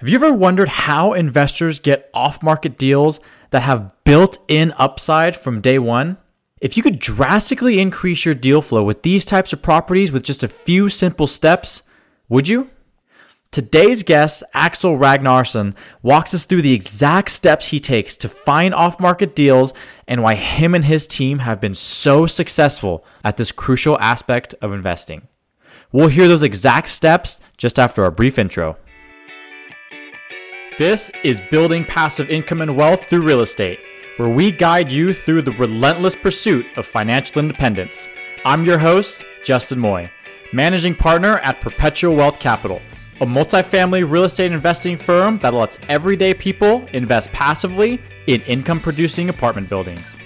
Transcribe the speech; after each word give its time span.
Have 0.00 0.08
you 0.08 0.16
ever 0.16 0.34
wondered 0.34 0.68
how 0.68 1.12
investors 1.12 1.78
get 1.78 2.10
off 2.12 2.42
market 2.42 2.76
deals 2.76 3.20
that 3.50 3.62
have 3.62 3.92
built 4.02 4.38
in 4.48 4.74
upside 4.76 5.36
from 5.36 5.60
day 5.60 5.78
one? 5.78 6.16
If 6.60 6.76
you 6.76 6.82
could 6.82 6.98
drastically 6.98 7.78
increase 7.78 8.24
your 8.24 8.34
deal 8.34 8.60
flow 8.60 8.82
with 8.82 9.02
these 9.02 9.24
types 9.24 9.52
of 9.52 9.62
properties 9.62 10.10
with 10.10 10.24
just 10.24 10.42
a 10.42 10.48
few 10.48 10.88
simple 10.88 11.28
steps, 11.28 11.82
would 12.28 12.48
you? 12.48 12.70
Today's 13.52 14.02
guest, 14.02 14.42
Axel 14.52 14.98
Ragnarsson, 14.98 15.76
walks 16.02 16.34
us 16.34 16.44
through 16.44 16.62
the 16.62 16.74
exact 16.74 17.30
steps 17.30 17.68
he 17.68 17.78
takes 17.78 18.16
to 18.16 18.28
find 18.28 18.74
off 18.74 18.98
market 18.98 19.36
deals 19.36 19.72
and 20.08 20.24
why 20.24 20.34
him 20.34 20.74
and 20.74 20.86
his 20.86 21.06
team 21.06 21.38
have 21.38 21.60
been 21.60 21.74
so 21.74 22.26
successful 22.26 23.04
at 23.22 23.36
this 23.36 23.52
crucial 23.52 23.96
aspect 24.00 24.56
of 24.60 24.72
investing. 24.72 25.28
We'll 25.92 26.08
hear 26.08 26.26
those 26.26 26.42
exact 26.42 26.88
steps 26.88 27.40
just 27.56 27.78
after 27.78 28.04
a 28.04 28.10
brief 28.10 28.40
intro. 28.40 28.76
This 30.76 31.08
is 31.22 31.40
Building 31.40 31.84
Passive 31.84 32.30
Income 32.30 32.60
and 32.60 32.74
Wealth 32.74 33.08
Through 33.08 33.22
Real 33.22 33.42
Estate, 33.42 33.78
where 34.16 34.28
we 34.28 34.50
guide 34.50 34.90
you 34.90 35.14
through 35.14 35.42
the 35.42 35.52
relentless 35.52 36.16
pursuit 36.16 36.66
of 36.76 36.84
financial 36.84 37.38
independence. 37.38 38.08
I'm 38.44 38.64
your 38.64 38.78
host, 38.78 39.24
Justin 39.44 39.78
Moy, 39.78 40.10
managing 40.52 40.96
partner 40.96 41.38
at 41.38 41.60
Perpetual 41.60 42.16
Wealth 42.16 42.40
Capital, 42.40 42.82
a 43.20 43.24
multifamily 43.24 44.10
real 44.10 44.24
estate 44.24 44.50
investing 44.50 44.96
firm 44.96 45.38
that 45.38 45.54
lets 45.54 45.78
everyday 45.88 46.34
people 46.34 46.84
invest 46.92 47.30
passively 47.30 48.00
in 48.26 48.40
income 48.42 48.80
producing 48.80 49.28
apartment 49.28 49.68
buildings. 49.68 50.18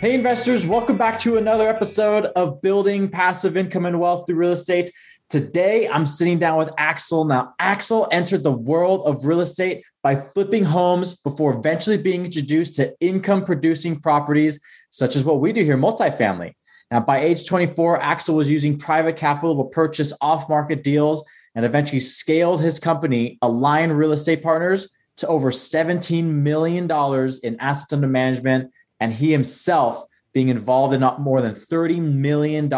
Hey, 0.00 0.14
investors, 0.14 0.68
welcome 0.68 0.96
back 0.96 1.18
to 1.20 1.38
another 1.38 1.68
episode 1.68 2.26
of 2.36 2.62
Building 2.62 3.08
Passive 3.08 3.56
Income 3.56 3.86
and 3.86 3.98
Wealth 3.98 4.26
Through 4.28 4.36
Real 4.36 4.52
Estate. 4.52 4.92
Today, 5.32 5.88
I'm 5.88 6.04
sitting 6.04 6.38
down 6.38 6.58
with 6.58 6.68
Axel. 6.76 7.24
Now, 7.24 7.54
Axel 7.58 8.06
entered 8.12 8.42
the 8.42 8.52
world 8.52 9.06
of 9.06 9.24
real 9.24 9.40
estate 9.40 9.82
by 10.02 10.14
flipping 10.14 10.62
homes 10.62 11.14
before 11.22 11.56
eventually 11.56 11.96
being 11.96 12.26
introduced 12.26 12.74
to 12.74 12.94
income 13.00 13.42
producing 13.42 13.98
properties, 13.98 14.60
such 14.90 15.16
as 15.16 15.24
what 15.24 15.40
we 15.40 15.54
do 15.54 15.64
here, 15.64 15.78
multifamily. 15.78 16.52
Now, 16.90 17.00
by 17.00 17.20
age 17.20 17.46
24, 17.46 18.02
Axel 18.02 18.36
was 18.36 18.46
using 18.46 18.78
private 18.78 19.16
capital 19.16 19.56
to 19.56 19.70
purchase 19.70 20.12
off 20.20 20.50
market 20.50 20.82
deals 20.84 21.24
and 21.54 21.64
eventually 21.64 22.00
scaled 22.00 22.60
his 22.60 22.78
company, 22.78 23.38
Aligned 23.40 23.96
Real 23.96 24.12
Estate 24.12 24.42
Partners, 24.42 24.90
to 25.16 25.26
over 25.28 25.50
$17 25.50 26.24
million 26.24 26.84
in 27.42 27.56
assets 27.58 27.92
under 27.94 28.06
management. 28.06 28.70
And 29.00 29.10
he 29.10 29.32
himself 29.32 30.04
being 30.34 30.48
involved 30.48 30.92
in 30.92 31.00
more 31.20 31.40
than 31.40 31.52
$30 31.52 32.02
million 32.02 32.70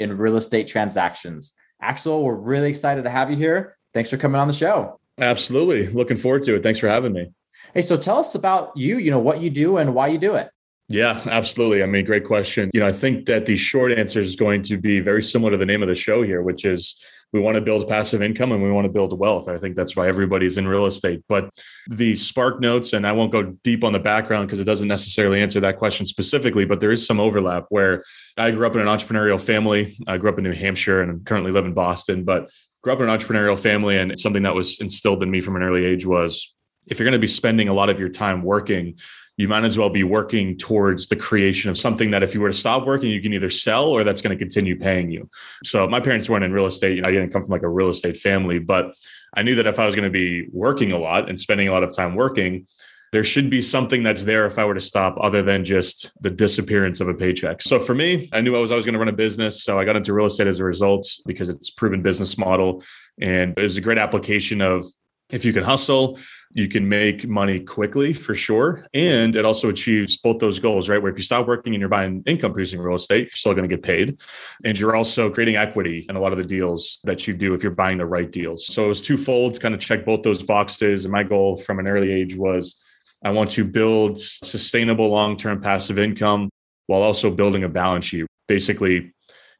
in 0.00 0.18
real 0.18 0.36
estate 0.36 0.66
transactions. 0.66 1.54
Axel, 1.84 2.24
we're 2.24 2.34
really 2.34 2.70
excited 2.70 3.04
to 3.04 3.10
have 3.10 3.30
you 3.30 3.36
here. 3.36 3.76
Thanks 3.92 4.08
for 4.08 4.16
coming 4.16 4.40
on 4.40 4.48
the 4.48 4.54
show. 4.54 4.98
Absolutely. 5.18 5.86
Looking 5.88 6.16
forward 6.16 6.42
to 6.44 6.56
it. 6.56 6.62
Thanks 6.62 6.78
for 6.78 6.88
having 6.88 7.12
me. 7.12 7.30
Hey, 7.74 7.82
so 7.82 7.98
tell 7.98 8.16
us 8.16 8.34
about 8.34 8.74
you, 8.74 8.96
you 8.96 9.10
know, 9.10 9.18
what 9.18 9.42
you 9.42 9.50
do 9.50 9.76
and 9.76 9.94
why 9.94 10.06
you 10.08 10.16
do 10.16 10.34
it. 10.34 10.48
Yeah, 10.88 11.20
absolutely. 11.26 11.82
I 11.82 11.86
mean, 11.86 12.06
great 12.06 12.24
question. 12.24 12.70
You 12.72 12.80
know, 12.80 12.86
I 12.86 12.92
think 12.92 13.26
that 13.26 13.44
the 13.44 13.56
short 13.56 13.92
answer 13.92 14.20
is 14.20 14.34
going 14.34 14.62
to 14.64 14.78
be 14.78 15.00
very 15.00 15.22
similar 15.22 15.50
to 15.52 15.58
the 15.58 15.66
name 15.66 15.82
of 15.82 15.88
the 15.88 15.94
show 15.94 16.22
here, 16.22 16.42
which 16.42 16.64
is 16.64 16.98
we 17.34 17.40
want 17.40 17.56
to 17.56 17.60
build 17.60 17.88
passive 17.88 18.22
income 18.22 18.52
and 18.52 18.62
we 18.62 18.70
want 18.70 18.84
to 18.84 18.92
build 18.92 19.18
wealth. 19.18 19.48
I 19.48 19.58
think 19.58 19.74
that's 19.74 19.96
why 19.96 20.06
everybody's 20.06 20.56
in 20.56 20.68
real 20.68 20.86
estate. 20.86 21.20
But 21.28 21.50
the 21.90 22.14
spark 22.14 22.60
notes, 22.60 22.92
and 22.92 23.04
I 23.04 23.10
won't 23.10 23.32
go 23.32 23.42
deep 23.64 23.82
on 23.82 23.92
the 23.92 23.98
background 23.98 24.46
because 24.46 24.60
it 24.60 24.64
doesn't 24.64 24.86
necessarily 24.86 25.42
answer 25.42 25.58
that 25.58 25.76
question 25.76 26.06
specifically, 26.06 26.64
but 26.64 26.78
there 26.78 26.92
is 26.92 27.04
some 27.04 27.18
overlap 27.18 27.64
where 27.70 28.04
I 28.38 28.52
grew 28.52 28.68
up 28.68 28.76
in 28.76 28.80
an 28.80 28.86
entrepreneurial 28.86 29.40
family. 29.40 29.98
I 30.06 30.16
grew 30.16 30.30
up 30.30 30.38
in 30.38 30.44
New 30.44 30.52
Hampshire 30.52 31.02
and 31.02 31.10
I 31.10 31.14
currently 31.24 31.50
live 31.50 31.66
in 31.66 31.74
Boston, 31.74 32.22
but 32.22 32.50
grew 32.84 32.92
up 32.92 33.00
in 33.00 33.08
an 33.08 33.18
entrepreneurial 33.18 33.58
family. 33.58 33.98
And 33.98 34.16
something 34.16 34.44
that 34.44 34.54
was 34.54 34.80
instilled 34.80 35.24
in 35.24 35.30
me 35.30 35.40
from 35.40 35.56
an 35.56 35.64
early 35.64 35.84
age 35.84 36.06
was 36.06 36.54
if 36.86 37.00
you're 37.00 37.04
going 37.04 37.14
to 37.14 37.18
be 37.18 37.26
spending 37.26 37.66
a 37.66 37.74
lot 37.74 37.90
of 37.90 37.98
your 37.98 38.10
time 38.10 38.42
working, 38.44 38.96
you 39.36 39.48
might 39.48 39.64
as 39.64 39.76
well 39.76 39.90
be 39.90 40.04
working 40.04 40.56
towards 40.56 41.08
the 41.08 41.16
creation 41.16 41.70
of 41.70 41.78
something 41.78 42.12
that 42.12 42.22
if 42.22 42.34
you 42.34 42.40
were 42.40 42.48
to 42.48 42.54
stop 42.54 42.86
working, 42.86 43.10
you 43.10 43.20
can 43.20 43.32
either 43.32 43.50
sell 43.50 43.88
or 43.88 44.04
that's 44.04 44.22
going 44.22 44.36
to 44.36 44.42
continue 44.42 44.78
paying 44.78 45.10
you. 45.10 45.28
So 45.64 45.88
my 45.88 46.00
parents 46.00 46.28
weren't 46.28 46.44
in 46.44 46.52
real 46.52 46.66
estate. 46.66 46.96
You 46.96 47.02
know, 47.02 47.08
I 47.08 47.12
didn't 47.12 47.30
come 47.30 47.42
from 47.42 47.50
like 47.50 47.62
a 47.62 47.68
real 47.68 47.88
estate 47.88 48.16
family, 48.16 48.60
but 48.60 48.94
I 49.36 49.42
knew 49.42 49.56
that 49.56 49.66
if 49.66 49.78
I 49.78 49.86
was 49.86 49.96
going 49.96 50.04
to 50.04 50.10
be 50.10 50.46
working 50.52 50.92
a 50.92 50.98
lot 50.98 51.28
and 51.28 51.38
spending 51.38 51.66
a 51.66 51.72
lot 51.72 51.82
of 51.82 51.94
time 51.94 52.14
working, 52.14 52.66
there 53.10 53.24
should 53.24 53.48
be 53.48 53.60
something 53.60 54.02
that's 54.02 54.24
there 54.24 54.46
if 54.46 54.58
I 54.58 54.64
were 54.64 54.74
to 54.74 54.80
stop 54.80 55.16
other 55.20 55.42
than 55.42 55.64
just 55.64 56.12
the 56.20 56.30
disappearance 56.30 57.00
of 57.00 57.08
a 57.08 57.14
paycheck. 57.14 57.62
So 57.62 57.78
for 57.78 57.94
me, 57.94 58.28
I 58.32 58.40
knew 58.40 58.56
I 58.56 58.58
was 58.58 58.72
always 58.72 58.84
going 58.84 58.94
to 58.94 58.98
run 58.98 59.08
a 59.08 59.12
business. 59.12 59.62
So 59.62 59.78
I 59.78 59.84
got 59.84 59.94
into 59.94 60.12
real 60.12 60.26
estate 60.26 60.48
as 60.48 60.58
a 60.58 60.64
result 60.64 61.08
because 61.24 61.48
it's 61.48 61.70
proven 61.70 62.02
business 62.02 62.36
model. 62.36 62.82
And 63.20 63.56
it 63.56 63.62
was 63.62 63.76
a 63.76 63.80
great 63.80 63.98
application 63.98 64.60
of 64.60 64.84
if 65.34 65.44
you 65.44 65.52
can 65.52 65.64
hustle, 65.64 66.18
you 66.52 66.68
can 66.68 66.88
make 66.88 67.26
money 67.26 67.58
quickly 67.58 68.14
for 68.14 68.34
sure. 68.36 68.86
And 68.94 69.34
it 69.34 69.44
also 69.44 69.68
achieves 69.68 70.16
both 70.16 70.38
those 70.38 70.60
goals, 70.60 70.88
right? 70.88 71.02
Where 71.02 71.10
if 71.10 71.18
you 71.18 71.24
stop 71.24 71.48
working 71.48 71.74
and 71.74 71.80
you're 71.80 71.88
buying 71.88 72.22
income 72.24 72.52
producing 72.52 72.80
real 72.80 72.94
estate, 72.94 73.22
you're 73.22 73.30
still 73.30 73.52
going 73.52 73.68
to 73.68 73.76
get 73.76 73.82
paid. 73.82 74.20
And 74.64 74.78
you're 74.78 74.94
also 74.94 75.30
creating 75.30 75.56
equity 75.56 76.06
in 76.08 76.14
a 76.14 76.20
lot 76.20 76.30
of 76.30 76.38
the 76.38 76.44
deals 76.44 77.00
that 77.02 77.26
you 77.26 77.34
do 77.34 77.52
if 77.52 77.64
you're 77.64 77.72
buying 77.72 77.98
the 77.98 78.06
right 78.06 78.30
deals. 78.30 78.66
So 78.66 78.84
it 78.84 78.88
was 78.88 79.00
twofold 79.00 79.54
to 79.54 79.60
kind 79.60 79.74
of 79.74 79.80
check 79.80 80.04
both 80.04 80.22
those 80.22 80.42
boxes. 80.42 81.04
And 81.04 81.10
my 81.10 81.24
goal 81.24 81.56
from 81.56 81.80
an 81.80 81.88
early 81.88 82.12
age 82.12 82.36
was 82.36 82.80
I 83.24 83.30
want 83.30 83.50
to 83.52 83.64
build 83.64 84.20
sustainable 84.20 85.08
long 85.08 85.36
term 85.36 85.60
passive 85.60 85.98
income 85.98 86.48
while 86.86 87.02
also 87.02 87.28
building 87.28 87.64
a 87.64 87.68
balance 87.68 88.04
sheet. 88.04 88.26
Basically, 88.46 89.13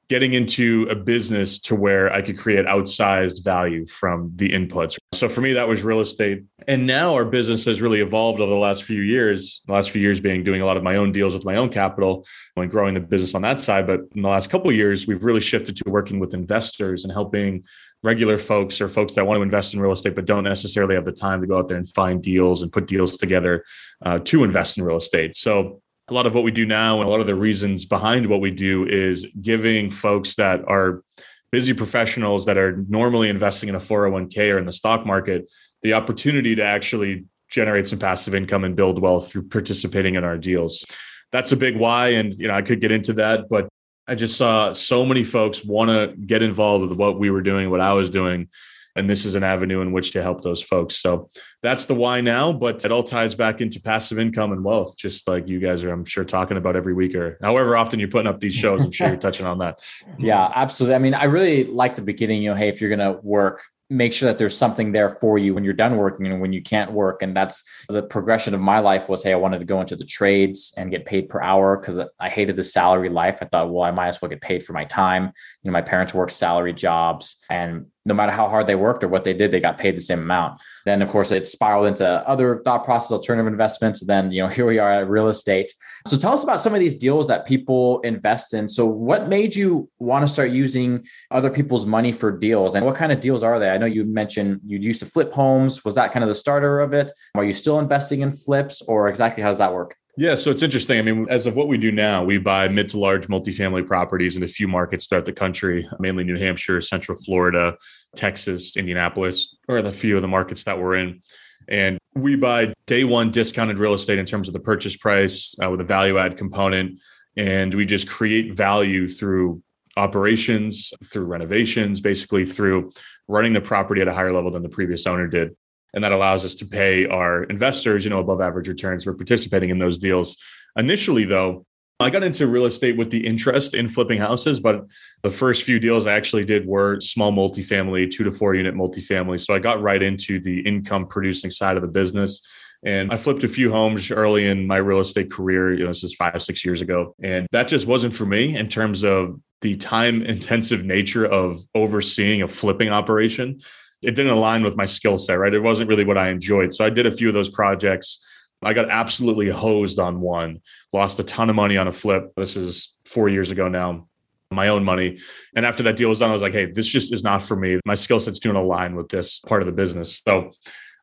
getting 0.08 0.34
into 0.34 0.86
a 0.90 0.94
business 0.94 1.58
to 1.58 1.74
where 1.74 2.12
I 2.12 2.20
could 2.20 2.38
create 2.38 2.66
outsized 2.66 3.42
value 3.42 3.86
from 3.86 4.32
the 4.36 4.50
inputs. 4.50 4.96
So 5.12 5.28
for 5.28 5.40
me, 5.40 5.54
that 5.54 5.66
was 5.66 5.82
real 5.82 6.00
estate. 6.00 6.44
And 6.66 6.86
now 6.86 7.14
our 7.14 7.24
business 7.24 7.64
has 7.64 7.80
really 7.80 8.00
evolved 8.00 8.40
over 8.40 8.50
the 8.50 8.56
last 8.56 8.84
few 8.84 9.00
years. 9.00 9.62
The 9.66 9.72
last 9.72 9.90
few 9.90 10.00
years 10.00 10.20
being 10.20 10.44
doing 10.44 10.60
a 10.60 10.66
lot 10.66 10.76
of 10.76 10.82
my 10.82 10.96
own 10.96 11.12
deals 11.12 11.34
with 11.34 11.44
my 11.44 11.56
own 11.56 11.70
capital 11.70 12.26
and 12.56 12.70
growing 12.70 12.94
the 12.94 13.00
business 13.00 13.34
on 13.34 13.42
that 13.42 13.60
side. 13.60 13.86
But 13.86 14.00
in 14.14 14.22
the 14.22 14.28
last 14.28 14.50
couple 14.50 14.70
of 14.70 14.76
years, 14.76 15.06
we've 15.06 15.24
really 15.24 15.40
shifted 15.40 15.76
to 15.76 15.84
working 15.86 16.18
with 16.18 16.34
investors 16.34 17.04
and 17.04 17.12
helping 17.12 17.64
regular 18.02 18.36
folks 18.36 18.82
or 18.82 18.88
folks 18.88 19.14
that 19.14 19.26
want 19.26 19.38
to 19.38 19.42
invest 19.42 19.72
in 19.72 19.80
real 19.80 19.92
estate 19.92 20.14
but 20.14 20.26
don't 20.26 20.44
necessarily 20.44 20.94
have 20.94 21.06
the 21.06 21.12
time 21.12 21.40
to 21.40 21.46
go 21.46 21.56
out 21.58 21.68
there 21.68 21.78
and 21.78 21.88
find 21.88 22.22
deals 22.22 22.60
and 22.60 22.70
put 22.70 22.86
deals 22.86 23.16
together 23.16 23.64
uh, 24.02 24.18
to 24.18 24.44
invest 24.44 24.76
in 24.76 24.84
real 24.84 24.98
estate. 24.98 25.34
So 25.34 25.80
a 26.08 26.14
lot 26.14 26.26
of 26.26 26.34
what 26.34 26.44
we 26.44 26.50
do 26.50 26.66
now 26.66 27.00
and 27.00 27.08
a 27.08 27.10
lot 27.10 27.20
of 27.20 27.26
the 27.26 27.34
reasons 27.34 27.84
behind 27.84 28.26
what 28.26 28.40
we 28.40 28.50
do 28.50 28.86
is 28.86 29.26
giving 29.40 29.90
folks 29.90 30.36
that 30.36 30.62
are 30.68 31.02
busy 31.50 31.72
professionals 31.72 32.46
that 32.46 32.58
are 32.58 32.84
normally 32.88 33.28
investing 33.28 33.68
in 33.68 33.74
a 33.74 33.80
401k 33.80 34.52
or 34.52 34.58
in 34.58 34.66
the 34.66 34.72
stock 34.72 35.06
market 35.06 35.50
the 35.82 35.94
opportunity 35.94 36.54
to 36.54 36.62
actually 36.62 37.24
generate 37.48 37.86
some 37.86 37.98
passive 37.98 38.34
income 38.34 38.64
and 38.64 38.74
build 38.74 39.00
wealth 39.00 39.30
through 39.30 39.48
participating 39.48 40.16
in 40.16 40.24
our 40.24 40.36
deals. 40.36 40.84
That's 41.30 41.52
a 41.52 41.56
big 41.56 41.76
why 41.76 42.08
and 42.08 42.34
you 42.34 42.48
know 42.48 42.54
I 42.54 42.62
could 42.62 42.80
get 42.80 42.90
into 42.90 43.14
that 43.14 43.48
but 43.48 43.68
I 44.06 44.14
just 44.14 44.36
saw 44.36 44.74
so 44.74 45.06
many 45.06 45.24
folks 45.24 45.64
want 45.64 45.88
to 45.90 46.14
get 46.26 46.42
involved 46.42 46.88
with 46.88 46.98
what 46.98 47.18
we 47.18 47.30
were 47.30 47.40
doing, 47.40 47.70
what 47.70 47.80
I 47.80 47.94
was 47.94 48.10
doing 48.10 48.48
and 48.96 49.10
this 49.10 49.24
is 49.24 49.34
an 49.34 49.42
avenue 49.42 49.80
in 49.80 49.92
which 49.92 50.12
to 50.12 50.22
help 50.22 50.42
those 50.42 50.62
folks. 50.62 50.96
So 50.96 51.30
that's 51.62 51.86
the 51.86 51.94
why 51.94 52.20
now, 52.20 52.52
but 52.52 52.84
it 52.84 52.92
all 52.92 53.02
ties 53.02 53.34
back 53.34 53.60
into 53.60 53.80
passive 53.80 54.18
income 54.18 54.52
and 54.52 54.62
wealth, 54.62 54.96
just 54.96 55.26
like 55.26 55.48
you 55.48 55.58
guys 55.58 55.82
are, 55.82 55.90
I'm 55.90 56.04
sure, 56.04 56.24
talking 56.24 56.56
about 56.56 56.76
every 56.76 56.94
week 56.94 57.14
or 57.14 57.38
however 57.42 57.76
often 57.76 57.98
you're 57.98 58.08
putting 58.08 58.28
up 58.28 58.40
these 58.40 58.54
shows. 58.54 58.82
I'm 58.82 58.92
sure 58.92 59.08
you're 59.08 59.16
touching 59.24 59.46
on 59.46 59.58
that. 59.58 59.80
Yeah, 60.18 60.50
absolutely. 60.54 60.94
I 60.94 60.98
mean, 60.98 61.14
I 61.14 61.24
really 61.24 61.64
like 61.64 61.96
the 61.96 62.02
beginning, 62.02 62.42
you 62.42 62.50
know, 62.50 62.56
hey, 62.56 62.68
if 62.68 62.80
you're 62.80 62.94
going 62.94 63.14
to 63.14 63.20
work 63.22 63.62
make 63.90 64.12
sure 64.12 64.26
that 64.26 64.38
there's 64.38 64.56
something 64.56 64.92
there 64.92 65.10
for 65.10 65.36
you 65.36 65.54
when 65.54 65.62
you're 65.62 65.72
done 65.72 65.96
working 65.96 66.26
and 66.26 66.40
when 66.40 66.52
you 66.52 66.62
can't 66.62 66.92
work 66.92 67.22
and 67.22 67.36
that's 67.36 67.62
the 67.90 68.02
progression 68.02 68.54
of 68.54 68.60
my 68.60 68.78
life 68.78 69.08
was 69.08 69.22
hey 69.22 69.32
i 69.32 69.36
wanted 69.36 69.58
to 69.58 69.64
go 69.64 69.80
into 69.80 69.94
the 69.94 70.04
trades 70.04 70.72
and 70.78 70.90
get 70.90 71.04
paid 71.04 71.28
per 71.28 71.40
hour 71.42 71.76
because 71.76 72.00
i 72.18 72.28
hated 72.28 72.56
the 72.56 72.64
salary 72.64 73.10
life 73.10 73.38
i 73.42 73.44
thought 73.44 73.70
well 73.70 73.84
i 73.84 73.90
might 73.90 74.08
as 74.08 74.22
well 74.22 74.28
get 74.28 74.40
paid 74.40 74.62
for 74.62 74.72
my 74.72 74.84
time 74.84 75.24
you 75.24 75.70
know 75.70 75.72
my 75.72 75.82
parents 75.82 76.14
worked 76.14 76.32
salary 76.32 76.72
jobs 76.72 77.44
and 77.50 77.86
no 78.06 78.14
matter 78.14 78.32
how 78.32 78.48
hard 78.48 78.66
they 78.66 78.74
worked 78.74 79.02
or 79.02 79.08
what 79.08 79.24
they 79.24 79.32
did, 79.32 79.50
they 79.50 79.60
got 79.60 79.78
paid 79.78 79.96
the 79.96 80.00
same 80.00 80.20
amount. 80.20 80.60
Then, 80.84 81.00
of 81.00 81.08
course, 81.08 81.32
it 81.32 81.46
spiraled 81.46 81.86
into 81.86 82.06
other 82.28 82.60
thought 82.62 82.84
process, 82.84 83.12
alternative 83.12 83.46
investments. 83.46 84.02
And 84.02 84.10
then, 84.10 84.30
you 84.30 84.42
know, 84.42 84.48
here 84.50 84.66
we 84.66 84.78
are 84.78 84.92
at 84.92 85.08
real 85.08 85.28
estate. 85.28 85.72
So, 86.06 86.18
tell 86.18 86.34
us 86.34 86.42
about 86.42 86.60
some 86.60 86.74
of 86.74 86.80
these 86.80 86.96
deals 86.96 87.28
that 87.28 87.46
people 87.46 88.00
invest 88.00 88.52
in. 88.52 88.68
So, 88.68 88.84
what 88.84 89.28
made 89.28 89.56
you 89.56 89.88
want 89.98 90.26
to 90.26 90.30
start 90.30 90.50
using 90.50 91.06
other 91.30 91.48
people's 91.48 91.86
money 91.86 92.12
for 92.12 92.30
deals, 92.30 92.74
and 92.74 92.84
what 92.84 92.94
kind 92.94 93.10
of 93.10 93.20
deals 93.20 93.42
are 93.42 93.58
they? 93.58 93.70
I 93.70 93.78
know 93.78 93.86
you 93.86 94.04
mentioned 94.04 94.60
you 94.66 94.78
used 94.78 95.00
to 95.00 95.06
flip 95.06 95.32
homes. 95.32 95.82
Was 95.82 95.94
that 95.94 96.12
kind 96.12 96.22
of 96.22 96.28
the 96.28 96.34
starter 96.34 96.80
of 96.80 96.92
it? 96.92 97.10
Are 97.34 97.44
you 97.44 97.54
still 97.54 97.78
investing 97.78 98.20
in 98.20 98.32
flips, 98.32 98.82
or 98.82 99.08
exactly 99.08 99.42
how 99.42 99.48
does 99.48 99.58
that 99.58 99.72
work? 99.72 99.96
Yeah, 100.16 100.36
so 100.36 100.50
it's 100.50 100.62
interesting. 100.62 100.98
I 100.98 101.02
mean, 101.02 101.26
as 101.28 101.46
of 101.46 101.56
what 101.56 101.66
we 101.66 101.76
do 101.76 101.90
now, 101.90 102.22
we 102.22 102.38
buy 102.38 102.68
mid 102.68 102.90
to 102.90 102.98
large 102.98 103.26
multifamily 103.26 103.86
properties 103.86 104.36
in 104.36 104.42
a 104.44 104.48
few 104.48 104.68
markets 104.68 105.06
throughout 105.06 105.24
the 105.24 105.32
country, 105.32 105.88
mainly 105.98 106.22
New 106.22 106.38
Hampshire, 106.38 106.80
Central 106.80 107.18
Florida, 107.18 107.76
Texas, 108.14 108.76
Indianapolis, 108.76 109.56
or 109.68 109.82
the 109.82 109.90
few 109.90 110.16
of 110.16 110.22
the 110.22 110.28
markets 110.28 110.64
that 110.64 110.78
we're 110.78 110.96
in. 110.96 111.20
And 111.66 111.98
we 112.14 112.36
buy 112.36 112.72
day 112.86 113.04
one 113.04 113.30
discounted 113.30 113.78
real 113.78 113.94
estate 113.94 114.18
in 114.18 114.26
terms 114.26 114.48
of 114.48 114.54
the 114.54 114.60
purchase 114.60 114.96
price 114.96 115.54
uh, 115.62 115.70
with 115.70 115.80
a 115.80 115.84
value 115.84 116.18
add 116.18 116.36
component. 116.36 117.00
And 117.36 117.74
we 117.74 117.84
just 117.86 118.08
create 118.08 118.54
value 118.54 119.08
through 119.08 119.62
operations, 119.96 120.92
through 121.04 121.24
renovations, 121.24 122.00
basically 122.00 122.44
through 122.44 122.90
running 123.28 123.52
the 123.52 123.60
property 123.60 124.00
at 124.00 124.08
a 124.08 124.14
higher 124.14 124.32
level 124.32 124.50
than 124.50 124.62
the 124.62 124.68
previous 124.68 125.06
owner 125.06 125.26
did. 125.26 125.56
And 125.92 126.02
that 126.02 126.12
allows 126.12 126.44
us 126.44 126.56
to 126.56 126.66
pay 126.66 127.06
our 127.06 127.44
investors, 127.44 128.04
you 128.04 128.10
know, 128.10 128.18
above 128.18 128.40
average 128.40 128.68
returns 128.68 129.04
for 129.04 129.14
participating 129.14 129.70
in 129.70 129.78
those 129.78 129.98
deals. 129.98 130.36
Initially, 130.76 131.24
though, 131.24 131.66
I 132.00 132.10
got 132.10 132.24
into 132.24 132.48
real 132.48 132.66
estate 132.66 132.96
with 132.96 133.10
the 133.10 133.24
interest 133.24 133.72
in 133.72 133.88
flipping 133.88 134.18
houses, 134.18 134.58
but 134.58 134.84
the 135.22 135.30
first 135.30 135.62
few 135.62 135.78
deals 135.78 136.06
I 136.06 136.14
actually 136.14 136.44
did 136.44 136.66
were 136.66 136.98
small 137.00 137.32
multifamily, 137.32 138.10
two 138.10 138.24
to 138.24 138.32
four 138.32 138.54
unit 138.54 138.74
multifamily. 138.74 139.40
So 139.40 139.54
I 139.54 139.60
got 139.60 139.80
right 139.80 140.02
into 140.02 140.40
the 140.40 140.60
income 140.60 141.06
producing 141.06 141.50
side 141.50 141.76
of 141.76 141.82
the 141.82 141.88
business. 141.88 142.44
And 142.84 143.12
I 143.12 143.16
flipped 143.16 143.44
a 143.44 143.48
few 143.48 143.70
homes 143.70 144.10
early 144.10 144.46
in 144.46 144.66
my 144.66 144.76
real 144.76 144.98
estate 145.00 145.30
career. 145.30 145.72
You 145.72 145.84
know, 145.84 145.88
this 145.88 146.02
is 146.02 146.14
five, 146.14 146.42
six 146.42 146.64
years 146.64 146.82
ago. 146.82 147.14
And 147.22 147.46
that 147.52 147.68
just 147.68 147.86
wasn't 147.86 148.12
for 148.12 148.26
me 148.26 148.56
in 148.56 148.68
terms 148.68 149.04
of 149.04 149.40
the 149.60 149.76
time 149.76 150.22
intensive 150.24 150.84
nature 150.84 151.24
of 151.24 151.64
overseeing 151.76 152.42
a 152.42 152.48
flipping 152.48 152.88
operation. 152.88 153.60
It 154.02 154.16
didn't 154.16 154.32
align 154.32 154.64
with 154.64 154.76
my 154.76 154.84
skill 154.84 155.16
set, 155.16 155.38
right? 155.38 155.54
It 155.54 155.62
wasn't 155.62 155.88
really 155.88 156.04
what 156.04 156.18
I 156.18 156.28
enjoyed. 156.28 156.74
So 156.74 156.84
I 156.84 156.90
did 156.90 157.06
a 157.06 157.12
few 157.12 157.28
of 157.28 157.34
those 157.34 157.48
projects 157.48 158.22
I 158.64 158.72
got 158.72 158.90
absolutely 158.90 159.48
hosed 159.48 159.98
on 159.98 160.20
one, 160.20 160.60
lost 160.92 161.18
a 161.20 161.24
ton 161.24 161.50
of 161.50 161.56
money 161.56 161.76
on 161.76 161.88
a 161.88 161.92
flip. 161.92 162.32
This 162.36 162.56
is 162.56 162.96
four 163.04 163.28
years 163.28 163.50
ago 163.50 163.68
now, 163.68 164.08
my 164.50 164.68
own 164.68 164.84
money. 164.84 165.18
And 165.54 165.66
after 165.66 165.82
that 165.84 165.96
deal 165.96 166.08
was 166.08 166.18
done, 166.18 166.30
I 166.30 166.32
was 166.32 166.42
like, 166.42 166.52
hey, 166.52 166.66
this 166.66 166.86
just 166.86 167.12
is 167.12 167.22
not 167.22 167.42
for 167.42 167.56
me. 167.56 167.80
My 167.84 167.94
skill 167.94 168.20
set's 168.20 168.40
doing 168.40 168.56
align 168.56 168.94
with 168.96 169.08
this 169.08 169.38
part 169.38 169.62
of 169.62 169.66
the 169.66 169.72
business. 169.72 170.20
So 170.26 170.52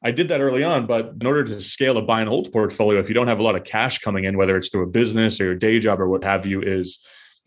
I 0.04 0.12
did 0.12 0.30
that 0.30 0.42
early 0.42 0.64
on, 0.64 0.88
but 0.88 1.14
in 1.20 1.28
order 1.28 1.44
to 1.44 1.62
scale 1.62 1.98
a 1.98 2.02
buy 2.02 2.22
and 2.22 2.30
hold 2.30 2.52
portfolio, 2.52 3.00
if 3.00 3.08
you 3.08 3.14
don't 3.14 3.28
have 3.28 3.40
a 3.40 3.44
lot 3.44 3.56
of 3.56 3.64
cash 3.64 4.00
coming 4.00 4.24
in, 4.24 4.38
whether 4.38 4.58
it's 4.58 4.70
through 4.70 4.84
a 4.84 4.88
business 4.88 5.40
or 5.40 5.46
your 5.46 5.56
day 5.56 5.80
job 5.80 6.02
or 6.02 6.10
what 6.10 6.24
have 6.24 6.46
you, 6.46 6.62
is 6.62 7.00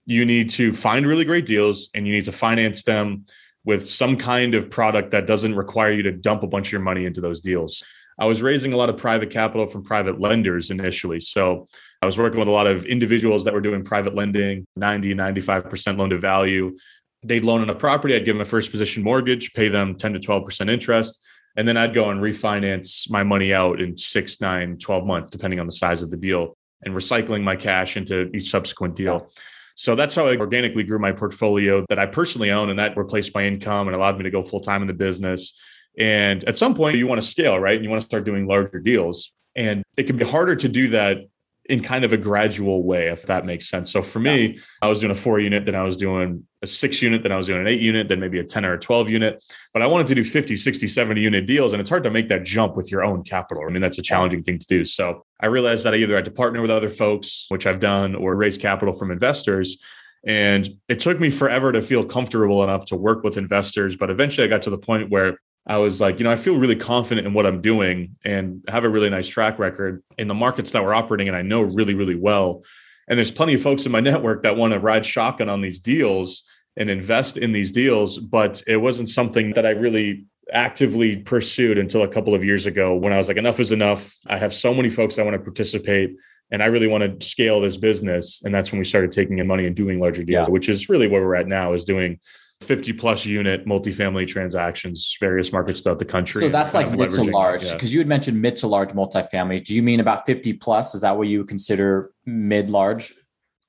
you 0.06 0.24
need 0.24 0.50
to 0.50 0.72
find 0.72 1.06
really 1.06 1.24
great 1.24 1.46
deals 1.46 1.90
and 1.94 2.06
you 2.06 2.12
need 2.12 2.26
to 2.26 2.32
finance 2.32 2.82
them 2.84 3.24
with 3.64 3.88
some 3.88 4.16
kind 4.16 4.54
of 4.54 4.70
product 4.70 5.10
that 5.12 5.26
doesn't 5.26 5.56
require 5.56 5.90
you 5.90 6.02
to 6.02 6.12
dump 6.12 6.42
a 6.42 6.46
bunch 6.46 6.68
of 6.68 6.72
your 6.72 6.80
money 6.82 7.06
into 7.06 7.20
those 7.20 7.40
deals. 7.40 7.82
I 8.18 8.26
was 8.26 8.42
raising 8.42 8.72
a 8.72 8.76
lot 8.76 8.88
of 8.88 8.96
private 8.96 9.30
capital 9.30 9.66
from 9.66 9.82
private 9.82 10.20
lenders 10.20 10.70
initially. 10.70 11.20
So 11.20 11.66
I 12.00 12.06
was 12.06 12.18
working 12.18 12.38
with 12.38 12.48
a 12.48 12.52
lot 12.52 12.66
of 12.66 12.86
individuals 12.86 13.44
that 13.44 13.54
were 13.54 13.60
doing 13.60 13.84
private 13.84 14.14
lending, 14.14 14.66
90, 14.76 15.14
95% 15.14 15.98
loan 15.98 16.10
to 16.10 16.18
value. 16.18 16.76
They'd 17.22 17.44
loan 17.44 17.62
on 17.62 17.70
a 17.70 17.74
property, 17.74 18.14
I'd 18.14 18.24
give 18.24 18.36
them 18.36 18.42
a 18.42 18.46
first 18.46 18.70
position 18.70 19.02
mortgage, 19.02 19.52
pay 19.54 19.68
them 19.68 19.96
10 19.96 20.14
to 20.14 20.18
12% 20.20 20.70
interest. 20.70 21.20
And 21.56 21.66
then 21.66 21.76
I'd 21.76 21.94
go 21.94 22.10
and 22.10 22.20
refinance 22.20 23.08
my 23.08 23.22
money 23.22 23.54
out 23.54 23.80
in 23.80 23.96
six, 23.96 24.40
nine, 24.40 24.76
12 24.78 25.06
months, 25.06 25.30
depending 25.30 25.60
on 25.60 25.66
the 25.66 25.72
size 25.72 26.02
of 26.02 26.10
the 26.10 26.16
deal, 26.16 26.56
and 26.82 26.94
recycling 26.94 27.42
my 27.42 27.56
cash 27.56 27.96
into 27.96 28.30
each 28.34 28.50
subsequent 28.50 28.96
deal. 28.96 29.30
So 29.76 29.94
that's 29.94 30.14
how 30.14 30.26
I 30.26 30.36
organically 30.36 30.84
grew 30.84 30.98
my 30.98 31.12
portfolio 31.12 31.84
that 31.88 31.98
I 31.98 32.06
personally 32.06 32.50
own. 32.50 32.70
And 32.70 32.78
that 32.78 32.96
replaced 32.96 33.34
my 33.34 33.44
income 33.44 33.88
and 33.88 33.94
allowed 33.94 34.18
me 34.18 34.24
to 34.24 34.30
go 34.30 34.42
full 34.42 34.60
time 34.60 34.82
in 34.82 34.86
the 34.86 34.94
business 34.94 35.58
and 35.98 36.44
at 36.44 36.56
some 36.56 36.74
point, 36.74 36.96
you 36.96 37.06
want 37.06 37.20
to 37.20 37.26
scale, 37.26 37.58
right? 37.58 37.74
And 37.74 37.84
you 37.84 37.90
want 37.90 38.02
to 38.02 38.06
start 38.06 38.24
doing 38.24 38.46
larger 38.46 38.80
deals. 38.80 39.32
And 39.56 39.84
it 39.96 40.04
can 40.04 40.16
be 40.16 40.24
harder 40.24 40.56
to 40.56 40.68
do 40.68 40.88
that 40.88 41.18
in 41.66 41.82
kind 41.82 42.04
of 42.04 42.12
a 42.12 42.16
gradual 42.16 42.82
way, 42.82 43.08
if 43.08 43.22
that 43.22 43.46
makes 43.46 43.70
sense. 43.70 43.90
So 43.90 44.02
for 44.02 44.18
me, 44.18 44.58
I 44.82 44.88
was 44.88 45.00
doing 45.00 45.12
a 45.12 45.14
four 45.14 45.38
unit, 45.40 45.64
then 45.64 45.74
I 45.74 45.82
was 45.82 45.96
doing 45.96 46.46
a 46.62 46.66
six 46.66 47.00
unit, 47.00 47.22
then 47.22 47.32
I 47.32 47.38
was 47.38 47.46
doing 47.46 47.60
an 47.60 47.68
eight 47.68 47.80
unit, 47.80 48.08
then 48.08 48.20
maybe 48.20 48.38
a 48.38 48.44
10 48.44 48.66
or 48.66 48.74
a 48.74 48.78
12 48.78 49.08
unit. 49.08 49.42
But 49.72 49.80
I 49.80 49.86
wanted 49.86 50.08
to 50.08 50.14
do 50.14 50.24
50, 50.24 50.56
60, 50.56 50.86
70 50.86 51.20
unit 51.20 51.46
deals. 51.46 51.72
And 51.72 51.80
it's 51.80 51.88
hard 51.88 52.02
to 52.02 52.10
make 52.10 52.28
that 52.28 52.44
jump 52.44 52.76
with 52.76 52.90
your 52.90 53.02
own 53.02 53.22
capital. 53.22 53.64
I 53.66 53.70
mean, 53.72 53.80
that's 53.80 53.98
a 53.98 54.02
challenging 54.02 54.42
thing 54.42 54.58
to 54.58 54.66
do. 54.66 54.84
So 54.84 55.24
I 55.40 55.46
realized 55.46 55.84
that 55.84 55.94
I 55.94 55.98
either 55.98 56.16
had 56.16 56.26
to 56.26 56.30
partner 56.30 56.60
with 56.60 56.70
other 56.70 56.90
folks, 56.90 57.46
which 57.48 57.66
I've 57.66 57.80
done, 57.80 58.14
or 58.14 58.34
raise 58.34 58.58
capital 58.58 58.92
from 58.92 59.10
investors. 59.10 59.82
And 60.26 60.68
it 60.88 61.00
took 61.00 61.18
me 61.18 61.30
forever 61.30 61.72
to 61.72 61.80
feel 61.80 62.04
comfortable 62.04 62.62
enough 62.62 62.84
to 62.86 62.96
work 62.96 63.24
with 63.24 63.38
investors. 63.38 63.96
But 63.96 64.10
eventually 64.10 64.46
I 64.46 64.50
got 64.50 64.62
to 64.62 64.70
the 64.70 64.78
point 64.78 65.10
where 65.10 65.38
I 65.66 65.78
was 65.78 66.00
like, 66.00 66.18
you 66.18 66.24
know, 66.24 66.30
I 66.30 66.36
feel 66.36 66.58
really 66.58 66.76
confident 66.76 67.26
in 67.26 67.32
what 67.32 67.46
I'm 67.46 67.60
doing 67.60 68.16
and 68.24 68.62
have 68.68 68.84
a 68.84 68.88
really 68.88 69.08
nice 69.08 69.26
track 69.26 69.58
record 69.58 70.02
in 70.18 70.28
the 70.28 70.34
markets 70.34 70.72
that 70.72 70.84
we're 70.84 70.94
operating 70.94 71.28
and 71.28 71.36
I 71.36 71.42
know 71.42 71.62
really, 71.62 71.94
really 71.94 72.14
well. 72.14 72.64
And 73.08 73.18
there's 73.18 73.30
plenty 73.30 73.54
of 73.54 73.62
folks 73.62 73.86
in 73.86 73.92
my 73.92 74.00
network 74.10 74.42
that 74.42 74.56
want 74.56 74.72
to 74.74 74.78
ride 74.78 75.06
shotgun 75.06 75.48
on 75.48 75.62
these 75.62 75.80
deals 75.80 76.44
and 76.76 76.90
invest 76.90 77.36
in 77.36 77.52
these 77.52 77.72
deals, 77.72 78.18
but 78.18 78.62
it 78.66 78.76
wasn't 78.76 79.08
something 79.08 79.52
that 79.52 79.64
I 79.64 79.70
really 79.70 80.26
actively 80.52 81.16
pursued 81.16 81.78
until 81.78 82.02
a 82.02 82.08
couple 82.08 82.34
of 82.34 82.44
years 82.44 82.66
ago 82.66 82.94
when 82.94 83.12
I 83.12 83.16
was 83.16 83.28
like, 83.28 83.38
enough 83.38 83.60
is 83.60 83.72
enough. 83.72 84.14
I 84.26 84.36
have 84.36 84.52
so 84.52 84.74
many 84.74 84.90
folks 84.90 85.16
that 85.16 85.24
want 85.24 85.34
to 85.34 85.42
participate 85.42 86.14
and 86.50 86.62
I 86.62 86.66
really 86.66 86.88
want 86.88 87.20
to 87.20 87.26
scale 87.26 87.60
this 87.60 87.78
business. 87.78 88.42
And 88.44 88.54
that's 88.54 88.70
when 88.70 88.78
we 88.78 88.84
started 88.84 89.12
taking 89.12 89.38
in 89.38 89.46
money 89.46 89.66
and 89.66 89.74
doing 89.74 89.98
larger 89.98 90.22
deals, 90.22 90.46
yeah. 90.46 90.52
which 90.52 90.68
is 90.68 90.90
really 90.90 91.08
where 91.08 91.22
we're 91.22 91.36
at 91.36 91.46
now 91.46 91.72
is 91.72 91.84
doing 91.84 92.20
50 92.60 92.92
plus 92.94 93.26
unit 93.26 93.66
multifamily 93.66 94.26
transactions, 94.26 95.16
various 95.20 95.52
markets 95.52 95.80
throughout 95.80 95.98
the 95.98 96.04
country. 96.04 96.42
So 96.42 96.48
that's 96.48 96.74
like 96.74 96.90
mid 96.92 97.10
to 97.12 97.24
large 97.24 97.70
because 97.72 97.90
yeah. 97.90 97.94
you 97.94 97.98
had 97.98 98.08
mentioned 98.08 98.40
mid 98.40 98.56
to 98.56 98.66
large 98.66 98.90
multifamily. 98.90 99.64
Do 99.64 99.74
you 99.74 99.82
mean 99.82 100.00
about 100.00 100.26
50 100.26 100.54
plus? 100.54 100.94
Is 100.94 101.02
that 101.02 101.16
what 101.16 101.28
you 101.28 101.38
would 101.38 101.48
consider 101.48 102.12
mid 102.24 102.70
large? 102.70 103.14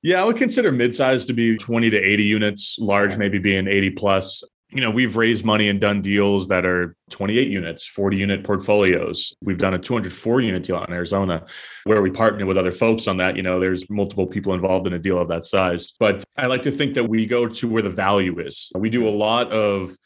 Yeah, 0.02 0.22
I 0.22 0.24
would 0.24 0.36
consider 0.36 0.70
mid 0.72 0.94
size 0.94 1.24
to 1.26 1.32
be 1.32 1.56
20 1.56 1.90
to 1.90 1.98
80 1.98 2.22
units, 2.22 2.78
large 2.78 3.16
maybe 3.16 3.38
being 3.38 3.66
80 3.66 3.90
plus 3.90 4.44
you 4.70 4.80
know, 4.80 4.90
we've 4.90 5.16
raised 5.16 5.44
money 5.44 5.68
and 5.68 5.80
done 5.80 6.00
deals 6.00 6.48
that 6.48 6.66
are 6.66 6.96
28 7.10 7.48
units, 7.48 7.86
40 7.86 8.16
unit 8.16 8.44
portfolios. 8.44 9.34
We've 9.40 9.58
done 9.58 9.74
a 9.74 9.78
204 9.78 10.40
unit 10.40 10.64
deal 10.64 10.82
in 10.82 10.92
Arizona 10.92 11.46
where 11.84 12.02
we 12.02 12.10
partner 12.10 12.46
with 12.46 12.58
other 12.58 12.72
folks 12.72 13.06
on 13.06 13.18
that. 13.18 13.36
You 13.36 13.42
know, 13.42 13.60
there's 13.60 13.88
multiple 13.88 14.26
people 14.26 14.54
involved 14.54 14.88
in 14.88 14.92
a 14.92 14.98
deal 14.98 15.18
of 15.18 15.28
that 15.28 15.44
size. 15.44 15.92
But 16.00 16.24
I 16.36 16.46
like 16.46 16.62
to 16.64 16.72
think 16.72 16.94
that 16.94 17.04
we 17.04 17.26
go 17.26 17.46
to 17.46 17.68
where 17.68 17.82
the 17.82 17.90
value 17.90 18.40
is. 18.40 18.72
We 18.74 18.90
do 18.90 19.06
a 19.06 19.10
lot 19.10 19.52
of 19.52 19.96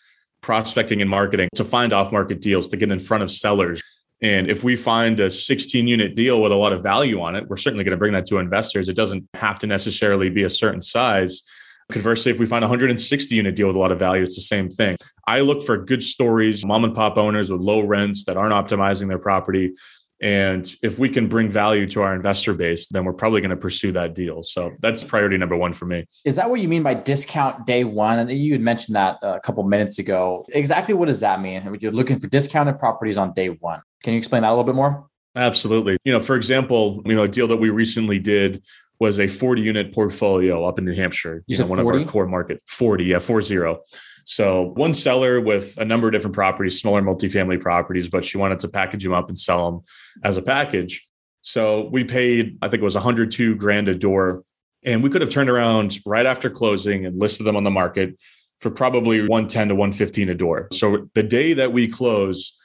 prospecting 0.43 1.01
and 1.01 1.09
marketing 1.09 1.49
to 1.55 1.65
find 1.65 1.93
off 1.93 2.13
market 2.13 2.41
deals 2.41 2.69
to 2.69 2.77
get 2.77 2.93
in 2.93 3.01
front 3.01 3.23
of 3.23 3.31
sellers. 3.31 3.83
And 4.23 4.51
if 4.51 4.63
we 4.63 4.77
find 4.77 5.19
a 5.21 5.31
16 5.31 5.89
unit 5.89 6.15
deal 6.15 6.43
with 6.43 6.53
a 6.53 6.57
lot 6.57 6.75
of 6.75 6.83
value 6.83 7.23
on 7.23 7.35
it, 7.35 7.49
we're 7.49 7.57
certainly 7.57 7.85
going 7.85 7.93
to 7.93 7.99
bring 7.99 8.13
that 8.13 8.27
to 8.27 8.37
investors. 8.37 8.91
It 8.91 8.97
doesn't 8.97 9.27
have 9.33 9.59
to 9.61 9.67
necessarily 9.67 10.29
be 10.29 10.43
a 10.43 10.51
certain 10.51 10.83
size 10.83 11.43
Conversely, 11.91 12.31
if 12.31 12.39
we 12.39 12.47
find 12.47 12.65
a 12.65 12.69
160 12.69 13.35
unit 13.35 13.57
deal 13.57 13.67
with 13.67 13.77
a 13.77 13.79
lot 13.79 13.93
of 13.93 13.99
value, 13.99 14.23
it's 14.23 14.37
the 14.37 14.43
same 14.43 14.71
thing. 14.71 14.97
I 15.27 15.41
look 15.41 15.63
for 15.65 15.77
good 15.77 16.03
stories, 16.03 16.65
mom 16.65 16.85
and 16.85 16.95
pop 16.95 17.17
owners 17.17 17.51
with 17.51 17.61
low 17.61 17.81
rents 17.81 18.25
that 18.25 18.37
aren't 18.37 18.53
optimizing 18.53 19.09
their 19.09 19.19
property. 19.19 19.75
And 20.23 20.71
if 20.83 20.99
we 20.99 21.09
can 21.09 21.29
bring 21.29 21.51
value 21.51 21.89
to 21.91 22.03
our 22.03 22.15
investor 22.15 22.53
base, 22.53 22.89
then 22.89 23.05
we're 23.05 23.15
probably 23.15 23.41
going 23.41 23.51
to 23.51 23.57
pursue 23.57 23.93
that 23.93 24.15
deal. 24.15 24.43
So 24.43 24.73
that's 24.81 25.03
priority 25.03 25.39
number 25.39 25.57
one 25.57 25.73
for 25.73 25.87
me. 25.87 26.05
Is 26.27 26.37
that 26.37 26.51
what 26.51 26.61
you 26.61 26.69
mean 26.69 26.83
by 26.83 26.93
discount 26.93 27.65
day 27.65 27.85
one? 27.85 28.19
And 28.19 28.31
you 28.31 28.53
had 28.53 28.61
mentioned 28.61 28.97
that 28.97 29.17
uh, 29.23 29.35
a 29.37 29.41
couple 29.41 29.63
minutes 29.65 29.99
ago. 29.99 30.45
Exactly 30.51 30.93
what 30.93 31.07
does 31.09 31.21
that 31.21 31.41
mean? 31.41 31.77
You're 31.81 31.93
looking 31.93 32.19
for 32.19 32.27
discounted 32.29 32.79
properties 32.79 33.17
on 33.17 33.33
day 33.33 33.49
one. 33.49 33.81
Can 34.03 34.13
you 34.13 34.19
explain 34.19 34.43
that 34.43 34.49
a 34.49 34.53
little 34.53 34.65
bit 34.65 34.75
more? 34.75 35.07
Absolutely. 35.37 35.97
You 36.05 36.13
know, 36.13 36.21
for 36.21 36.37
example, 36.37 37.03
you 37.07 37.15
know, 37.15 37.23
a 37.23 37.29
deal 37.29 37.49
that 37.49 37.57
we 37.57 37.71
recently 37.71 38.19
did 38.19 38.63
was 39.01 39.19
a 39.19 39.27
40 39.27 39.63
unit 39.63 39.95
portfolio 39.95 40.65
up 40.67 40.79
in 40.79 40.85
New 40.85 40.95
Hampshire. 40.95 41.43
You, 41.47 41.57
you 41.57 41.65
know, 41.65 41.71
one 41.71 41.81
40? 41.81 42.03
of 42.03 42.07
our 42.07 42.13
core 42.13 42.27
markets. 42.27 42.63
40, 42.69 43.05
yeah, 43.05 43.19
four 43.19 43.41
zero. 43.43 43.81
So 44.27 44.75
one 44.77 44.95
seller 44.95 45.41
with 45.41 45.77
a 45.79 45.85
number 45.85 46.07
of 46.07 46.13
different 46.13 46.35
properties, 46.35 46.81
smaller 46.81 47.03
multifamily 47.03 47.61
properties, 47.61 48.09
but 48.09 48.25
she 48.25 48.39
wanted 48.39 48.61
to 48.61 48.69
package 48.69 49.03
them 49.03 49.15
up 49.15 49.29
and 49.29 49.39
sell 49.39 49.71
them 49.71 49.81
as 50.23 50.37
a 50.37 50.43
package. 50.43 51.09
So 51.41 51.89
we 51.91 52.05
paid, 52.05 52.59
I 52.63 52.69
think 52.69 52.83
it 52.83 52.85
was 52.85 52.95
102 52.95 53.57
grand 53.57 53.89
a 53.89 53.95
door. 53.95 54.45
And 54.85 55.03
we 55.03 55.11
could 55.11 55.21
have 55.23 55.31
turned 55.31 55.51
around 55.51 55.99
right 56.07 56.27
after 56.27 56.49
closing 56.49 57.07
and 57.07 57.19
listed 57.19 57.47
them 57.47 57.57
on 57.57 57.65
the 57.65 57.71
market 57.71 58.19
for 58.61 58.71
probably 58.71 59.21
110 59.23 59.69
to 59.69 59.75
115 59.75 60.29
a 60.29 60.35
door. 60.35 60.69
So 60.73 61.09
the 61.15 61.23
day 61.23 61.55
that 61.55 61.73
we 61.73 61.89
close, 61.89 62.57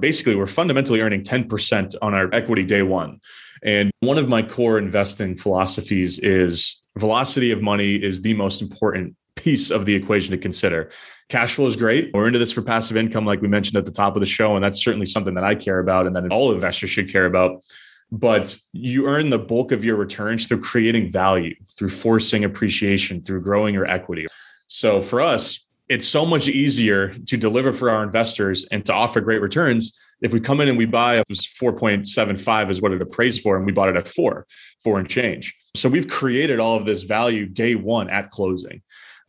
basically 0.00 0.34
we're 0.34 0.46
fundamentally 0.46 1.00
earning 1.00 1.22
10% 1.22 1.94
on 2.00 2.14
our 2.14 2.28
equity 2.32 2.64
day 2.64 2.82
one. 2.82 3.20
And 3.64 3.90
one 4.00 4.18
of 4.18 4.28
my 4.28 4.42
core 4.42 4.78
investing 4.78 5.36
philosophies 5.36 6.18
is 6.18 6.82
velocity 6.96 7.50
of 7.50 7.62
money 7.62 7.96
is 7.96 8.20
the 8.20 8.34
most 8.34 8.60
important 8.62 9.16
piece 9.36 9.70
of 9.70 9.86
the 9.86 9.94
equation 9.94 10.30
to 10.30 10.38
consider. 10.38 10.90
Cash 11.30 11.54
flow 11.54 11.66
is 11.66 11.76
great. 11.76 12.10
We're 12.12 12.26
into 12.26 12.38
this 12.38 12.52
for 12.52 12.62
passive 12.62 12.96
income, 12.96 13.24
like 13.24 13.40
we 13.40 13.48
mentioned 13.48 13.76
at 13.78 13.86
the 13.86 13.92
top 13.92 14.14
of 14.14 14.20
the 14.20 14.26
show. 14.26 14.54
And 14.54 14.62
that's 14.62 14.84
certainly 14.84 15.06
something 15.06 15.34
that 15.34 15.44
I 15.44 15.54
care 15.54 15.78
about 15.78 16.06
and 16.06 16.14
that 16.14 16.30
all 16.30 16.52
investors 16.52 16.90
should 16.90 17.10
care 17.10 17.26
about. 17.26 17.64
But 18.12 18.56
you 18.72 19.06
earn 19.08 19.30
the 19.30 19.38
bulk 19.38 19.72
of 19.72 19.84
your 19.84 19.96
returns 19.96 20.46
through 20.46 20.60
creating 20.60 21.10
value, 21.10 21.54
through 21.76 21.88
forcing 21.88 22.44
appreciation, 22.44 23.24
through 23.24 23.40
growing 23.40 23.74
your 23.74 23.86
equity. 23.86 24.26
So 24.66 25.00
for 25.00 25.20
us, 25.20 25.66
it's 25.88 26.06
so 26.06 26.24
much 26.24 26.46
easier 26.48 27.14
to 27.26 27.36
deliver 27.36 27.72
for 27.72 27.90
our 27.90 28.04
investors 28.04 28.66
and 28.70 28.84
to 28.86 28.92
offer 28.92 29.20
great 29.20 29.40
returns 29.40 29.98
if 30.24 30.32
we 30.32 30.40
come 30.40 30.62
in 30.62 30.68
and 30.68 30.78
we 30.78 30.86
buy 30.86 31.18
it 31.18 31.26
was 31.28 31.40
4.75 31.40 32.70
is 32.70 32.80
what 32.80 32.92
it 32.92 33.02
appraised 33.02 33.42
for 33.42 33.56
and 33.56 33.66
we 33.66 33.72
bought 33.72 33.90
it 33.90 33.96
at 33.96 34.08
4 34.08 34.46
4 34.82 34.98
and 34.98 35.08
change. 35.08 35.54
So 35.76 35.88
we've 35.88 36.08
created 36.08 36.58
all 36.58 36.78
of 36.78 36.86
this 36.86 37.02
value 37.02 37.46
day 37.46 37.74
one 37.74 38.08
at 38.08 38.30
closing. 38.30 38.80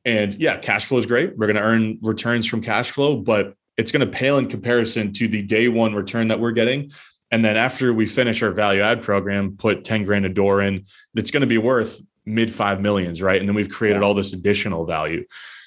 And 0.05 0.33
yeah 0.35 0.57
cash 0.57 0.85
flow 0.85 0.97
is 0.97 1.05
great. 1.05 1.37
We're 1.37 1.47
going 1.47 1.57
to 1.57 1.61
earn 1.61 1.99
returns 2.01 2.47
from 2.47 2.61
cash 2.61 2.91
flow 2.91 3.17
but 3.17 3.53
it's 3.77 3.91
going 3.91 4.09
to 4.09 4.17
pale 4.17 4.37
in 4.37 4.47
comparison 4.47 5.11
to 5.13 5.27
the 5.27 5.41
day 5.41 5.67
one 5.67 5.93
return 5.93 6.29
that 6.29 6.39
we're 6.39 6.53
getting. 6.53 6.91
And 7.29 7.43
then 7.43 7.57
after 7.57 7.93
we 7.93 8.05
finish 8.05 8.41
our 8.41 8.51
value 8.51 8.81
add 8.81 9.03
program 9.03 9.57
put 9.57 9.83
10 9.83 10.05
grand 10.05 10.25
a 10.25 10.29
door 10.29 10.61
in 10.61 10.85
it's 11.13 11.29
going 11.29 11.41
to 11.41 11.47
be 11.47 11.57
worth 11.57 12.01
mid 12.25 12.55
five 12.55 12.79
millions 12.79 13.21
right? 13.21 13.39
And 13.39 13.49
then 13.49 13.55
we've 13.55 13.69
created 13.69 14.01
all 14.01 14.13
this 14.13 14.31
additional 14.31 14.85
value 14.85 15.25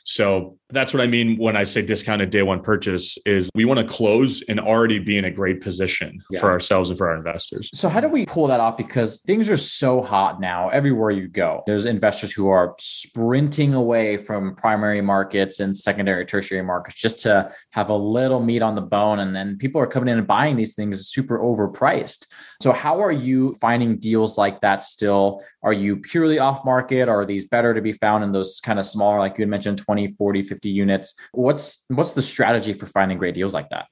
So 0.09 0.57
that's 0.71 0.95
what 0.95 1.03
I 1.03 1.07
mean 1.07 1.37
when 1.37 1.55
I 1.55 1.65
say 1.65 1.83
discounted 1.83 2.31
day 2.31 2.43
one 2.43 2.63
purchase 2.63 3.19
is 3.27 3.51
we 3.55 3.67
want 3.67 3.79
to 3.79 3.87
close 3.87 4.43
and 4.49 4.59
already 4.59 4.99
be 4.99 5.19
in 5.19 5.27
a 5.27 5.31
great 5.31 5.61
position 5.61 6.23
yeah. 6.31 6.41
for 6.41 6.51
ourselves 6.51 6.89
and 6.89 6.99
for 6.99 7.11
our 7.11 7.17
investors. 7.17 7.69
So 7.75 7.91
how 7.91 8.01
do 8.01 8.09
we 8.09 8.25
pull 8.25 8.47
that 8.47 8.59
off? 8.59 8.79
Because 8.79 9.21
things 9.27 9.51
are 9.51 9.59
so 9.59 10.01
hot 10.01 10.41
now 10.41 10.71
everywhere 10.71 11.11
you 11.11 11.29
go. 11.29 11.63
There's 11.67 11.85
investors 11.85 12.33
who 12.33 12.49
are 12.49 12.75
sprinting 12.79 13.75
away 13.75 14.17
from 14.17 14.57
primary 14.57 15.03
markets 15.03 15.61
and 15.61 15.77
secondary, 15.77 16.25
tertiary 16.25 16.63
markets 16.63 16.97
just 16.97 17.19
to 17.21 17.53
have 17.73 17.91
a 17.91 17.97
little 17.97 18.41
meat 18.41 18.63
on 18.63 18.75
the 18.77 18.83
bone. 18.83 19.19
And 19.19 19.37
then 19.37 19.59
people 19.59 19.79
are 19.79 19.87
coming 19.87 20.09
in 20.09 20.17
and 20.17 20.27
buying 20.27 20.57
these 20.57 20.75
things 20.75 21.07
super 21.09 21.39
overpriced. 21.39 22.27
So 22.63 22.73
how 22.73 23.01
are 23.01 23.13
you 23.13 23.55
finding 23.61 23.99
deals 23.99 24.39
like 24.39 24.61
that 24.63 24.83
still? 24.83 25.43
Are 25.63 25.73
you 25.73 25.97
purely 25.97 26.39
off 26.39 26.65
market? 26.65 27.09
Or 27.09 27.21
are 27.21 27.27
these 27.27 27.47
better 27.47 27.75
to 27.75 27.83
be 27.83 27.93
found 27.93 28.25
in 28.25 28.33
those 28.33 28.59
kind 28.61 28.79
of 28.79 28.87
smaller, 28.87 29.19
like 29.19 29.37
you 29.37 29.43
had 29.43 29.51
mentioned, 29.51 29.79
20, 29.79 29.98
40, 30.07 30.43
50 30.43 30.59
50 30.59 30.71
units. 30.71 31.15
What's 31.33 31.85
what's 31.89 32.13
the 32.13 32.23
strategy 32.23 32.73
for 32.73 32.87
finding 32.87 33.19
great 33.19 33.35
deals 33.35 33.55
like 33.55 33.69
that? 33.71 33.87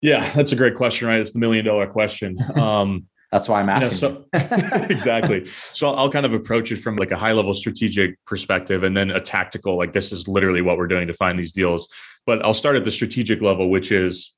Yeah, 0.00 0.30
that's 0.32 0.52
a 0.52 0.56
great 0.56 0.76
question, 0.76 1.08
right? 1.08 1.20
It's 1.20 1.32
the 1.32 1.38
million 1.38 1.64
dollar 1.64 1.86
question. 1.86 2.36
Um, 2.56 3.06
that's 3.32 3.48
why 3.48 3.60
I'm 3.60 3.68
asking. 3.68 3.96
so, 3.96 4.26
exactly. 4.32 5.44
So 5.46 5.90
I'll 5.90 6.10
kind 6.10 6.24
of 6.24 6.32
approach 6.32 6.70
it 6.70 6.76
from 6.76 6.94
like 6.94 7.10
a 7.10 7.16
high 7.16 7.32
level 7.32 7.52
strategic 7.52 8.16
perspective 8.26 8.84
and 8.84 8.96
then 8.96 9.10
a 9.10 9.20
tactical, 9.20 9.76
like 9.76 9.92
this 9.92 10.12
is 10.12 10.28
literally 10.28 10.62
what 10.62 10.78
we're 10.78 10.86
doing 10.86 11.08
to 11.08 11.14
find 11.14 11.36
these 11.36 11.50
deals. 11.50 11.88
But 12.26 12.44
I'll 12.44 12.54
start 12.54 12.76
at 12.76 12.84
the 12.84 12.92
strategic 12.92 13.40
level, 13.42 13.70
which 13.70 13.90
is 13.90 14.36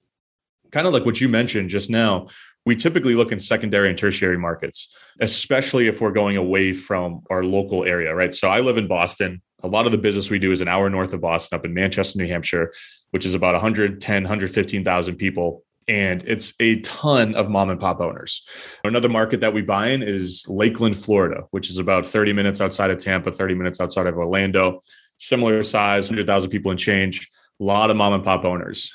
kind 0.73 0.87
of 0.87 0.95
like 0.95 1.05
what 1.05 1.21
you 1.21 1.29
mentioned 1.29 1.69
just 1.69 1.91
now. 1.91 2.29
We 2.65 2.75
typically 2.75 3.15
look 3.15 3.33
in 3.33 3.39
secondary 3.39 3.91
and 3.91 3.99
tertiary 3.99 4.39
markets, 4.39 4.97
especially 5.21 5.89
if 5.89 6.01
we're 6.01 6.11
going 6.11 6.39
away 6.39 6.73
from 6.73 7.21
our 7.29 7.45
local 7.45 7.85
area, 7.85 8.15
right? 8.15 8.35
So 8.35 8.49
I 8.49 8.61
live 8.61 8.79
in 8.79 8.89
Boston 8.89 9.43
a 9.63 9.69
lot 9.69 9.87
of 9.87 9.93
the 9.93 9.99
business 9.99 10.31
we 10.31 10.39
do 10.39 10.53
is 10.53 10.61
an 10.61 10.69
hour 10.69 10.89
north 10.91 11.13
of 11.13 11.21
Boston, 11.21 11.59
up 11.59 11.65
in 11.65 11.75
Manchester, 11.75 12.19
New 12.19 12.29
Hampshire, 12.29 12.73
which 13.11 13.25
is 13.25 13.35
about 13.35 13.55
110, 13.55 14.23
115,000 14.23 15.17
people. 15.17 15.63
And 15.89 16.25
it's 16.27 16.53
a 16.59 16.81
ton 16.81 17.35
of 17.37 17.49
mom 17.49 17.71
and 17.71 17.81
pop 17.81 18.01
owners. 18.01 18.43
Another 18.83 19.09
market 19.09 19.41
that 19.41 19.55
we 19.55 19.63
buy 19.63 19.91
in 19.91 20.03
is 20.03 20.45
Lakeland, 20.49 20.99
Florida, 20.99 21.45
which 21.53 21.71
is 21.71 21.79
about 21.79 22.07
30 22.07 22.33
minutes 22.33 22.61
outside 22.61 22.91
of 22.91 22.99
Tampa, 22.99 23.31
30 23.31 23.55
minutes 23.55 23.81
outside 23.81 24.07
of 24.07 24.17
Orlando. 24.17 24.81
Similar 25.19 25.63
size, 25.63 26.09
100,000 26.09 26.51
people 26.51 26.73
and 26.73 26.81
change. 26.81 27.29
A 27.61 27.65
lot 27.65 27.91
of 27.91 27.97
mom 27.97 28.15
and 28.15 28.25
pop 28.25 28.45
owners. 28.45 28.93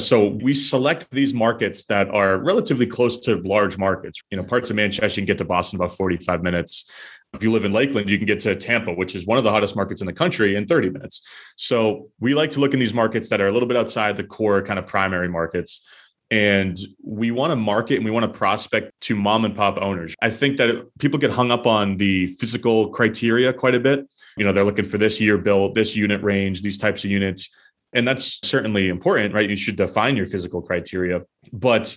So 0.00 0.26
we 0.26 0.54
select 0.54 1.06
these 1.10 1.32
markets 1.32 1.84
that 1.86 2.08
are 2.10 2.36
relatively 2.36 2.86
close 2.86 3.20
to 3.20 3.36
large 3.36 3.78
markets. 3.78 4.22
You 4.30 4.36
know, 4.36 4.44
parts 4.44 4.68
of 4.68 4.76
Manchester, 4.76 5.20
you 5.20 5.26
can 5.26 5.32
get 5.32 5.38
to 5.38 5.44
Boston 5.44 5.76
about 5.76 5.96
45 5.96 6.42
minutes 6.42 6.90
if 7.34 7.42
you 7.42 7.50
live 7.52 7.64
in 7.64 7.72
Lakeland, 7.72 8.08
you 8.08 8.18
can 8.18 8.26
get 8.26 8.40
to 8.40 8.54
Tampa, 8.54 8.92
which 8.92 9.14
is 9.14 9.26
one 9.26 9.38
of 9.38 9.44
the 9.44 9.50
hottest 9.50 9.76
markets 9.76 10.00
in 10.00 10.06
the 10.06 10.12
country, 10.12 10.56
in 10.56 10.66
30 10.66 10.90
minutes. 10.90 11.22
So 11.56 12.10
we 12.20 12.34
like 12.34 12.50
to 12.52 12.60
look 12.60 12.74
in 12.74 12.80
these 12.80 12.94
markets 12.94 13.28
that 13.28 13.40
are 13.40 13.48
a 13.48 13.52
little 13.52 13.68
bit 13.68 13.76
outside 13.76 14.16
the 14.16 14.24
core 14.24 14.62
kind 14.62 14.78
of 14.78 14.86
primary 14.86 15.28
markets. 15.28 15.84
And 16.30 16.78
we 17.02 17.30
want 17.30 17.52
to 17.52 17.56
market 17.56 17.96
and 17.96 18.04
we 18.04 18.10
want 18.10 18.24
to 18.24 18.38
prospect 18.38 18.92
to 19.02 19.14
mom 19.14 19.44
and 19.44 19.54
pop 19.54 19.78
owners. 19.78 20.14
I 20.22 20.30
think 20.30 20.56
that 20.56 20.86
people 20.98 21.18
get 21.18 21.30
hung 21.30 21.50
up 21.50 21.66
on 21.66 21.96
the 21.96 22.28
physical 22.28 22.88
criteria 22.90 23.52
quite 23.52 23.74
a 23.74 23.80
bit. 23.80 24.08
You 24.36 24.44
know, 24.44 24.52
they're 24.52 24.64
looking 24.64 24.84
for 24.84 24.98
this 24.98 25.20
year 25.20 25.38
built, 25.38 25.74
this 25.74 25.94
unit 25.94 26.22
range, 26.22 26.62
these 26.62 26.78
types 26.78 27.04
of 27.04 27.10
units. 27.10 27.50
And 27.92 28.08
that's 28.08 28.40
certainly 28.42 28.88
important, 28.88 29.34
right? 29.34 29.48
You 29.48 29.54
should 29.54 29.76
define 29.76 30.16
your 30.16 30.26
physical 30.26 30.60
criteria. 30.60 31.22
But 31.52 31.96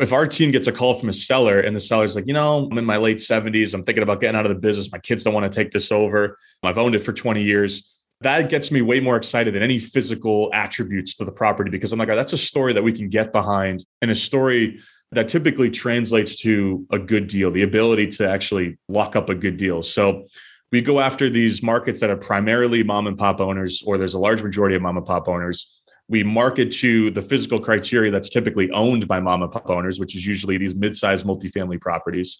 if 0.00 0.12
our 0.12 0.26
team 0.26 0.50
gets 0.50 0.66
a 0.66 0.72
call 0.72 0.94
from 0.94 1.08
a 1.08 1.12
seller 1.12 1.60
and 1.60 1.74
the 1.74 1.80
seller's 1.80 2.14
like, 2.14 2.26
you 2.26 2.32
know, 2.32 2.68
I'm 2.70 2.78
in 2.78 2.84
my 2.84 2.96
late 2.96 3.18
70s, 3.18 3.74
I'm 3.74 3.82
thinking 3.82 4.02
about 4.02 4.20
getting 4.20 4.38
out 4.38 4.46
of 4.46 4.50
the 4.50 4.58
business. 4.60 4.92
My 4.92 4.98
kids 4.98 5.24
don't 5.24 5.34
want 5.34 5.50
to 5.50 5.56
take 5.56 5.72
this 5.72 5.90
over. 5.90 6.38
I've 6.62 6.78
owned 6.78 6.94
it 6.94 7.00
for 7.00 7.12
20 7.12 7.42
years. 7.42 7.94
That 8.20 8.48
gets 8.48 8.70
me 8.70 8.82
way 8.82 9.00
more 9.00 9.16
excited 9.16 9.54
than 9.54 9.62
any 9.62 9.78
physical 9.78 10.50
attributes 10.52 11.14
to 11.16 11.24
the 11.24 11.32
property 11.32 11.70
because 11.70 11.92
I'm 11.92 11.98
like, 11.98 12.08
oh, 12.08 12.16
that's 12.16 12.32
a 12.32 12.38
story 12.38 12.72
that 12.72 12.82
we 12.82 12.92
can 12.92 13.08
get 13.08 13.32
behind 13.32 13.84
and 14.02 14.10
a 14.10 14.14
story 14.14 14.80
that 15.12 15.28
typically 15.28 15.70
translates 15.70 16.36
to 16.36 16.86
a 16.90 16.98
good 16.98 17.28
deal, 17.28 17.50
the 17.50 17.62
ability 17.62 18.08
to 18.08 18.28
actually 18.28 18.76
lock 18.88 19.16
up 19.16 19.28
a 19.30 19.34
good 19.34 19.56
deal. 19.56 19.82
So 19.82 20.26
we 20.70 20.82
go 20.82 21.00
after 21.00 21.30
these 21.30 21.62
markets 21.62 22.00
that 22.00 22.10
are 22.10 22.16
primarily 22.16 22.82
mom 22.82 23.06
and 23.06 23.16
pop 23.16 23.40
owners, 23.40 23.82
or 23.86 23.96
there's 23.96 24.14
a 24.14 24.18
large 24.18 24.42
majority 24.42 24.76
of 24.76 24.82
mom 24.82 24.98
and 24.98 25.06
pop 25.06 25.28
owners 25.28 25.77
we 26.08 26.22
market 26.22 26.70
to 26.72 27.10
the 27.10 27.22
physical 27.22 27.60
criteria 27.60 28.10
that's 28.10 28.30
typically 28.30 28.70
owned 28.70 29.06
by 29.06 29.20
mom 29.20 29.42
and 29.42 29.52
pop 29.52 29.68
owners, 29.68 30.00
which 30.00 30.16
is 30.16 30.26
usually 30.26 30.56
these 30.56 30.74
mid-sized 30.74 31.26
multifamily 31.26 31.80
properties. 31.80 32.38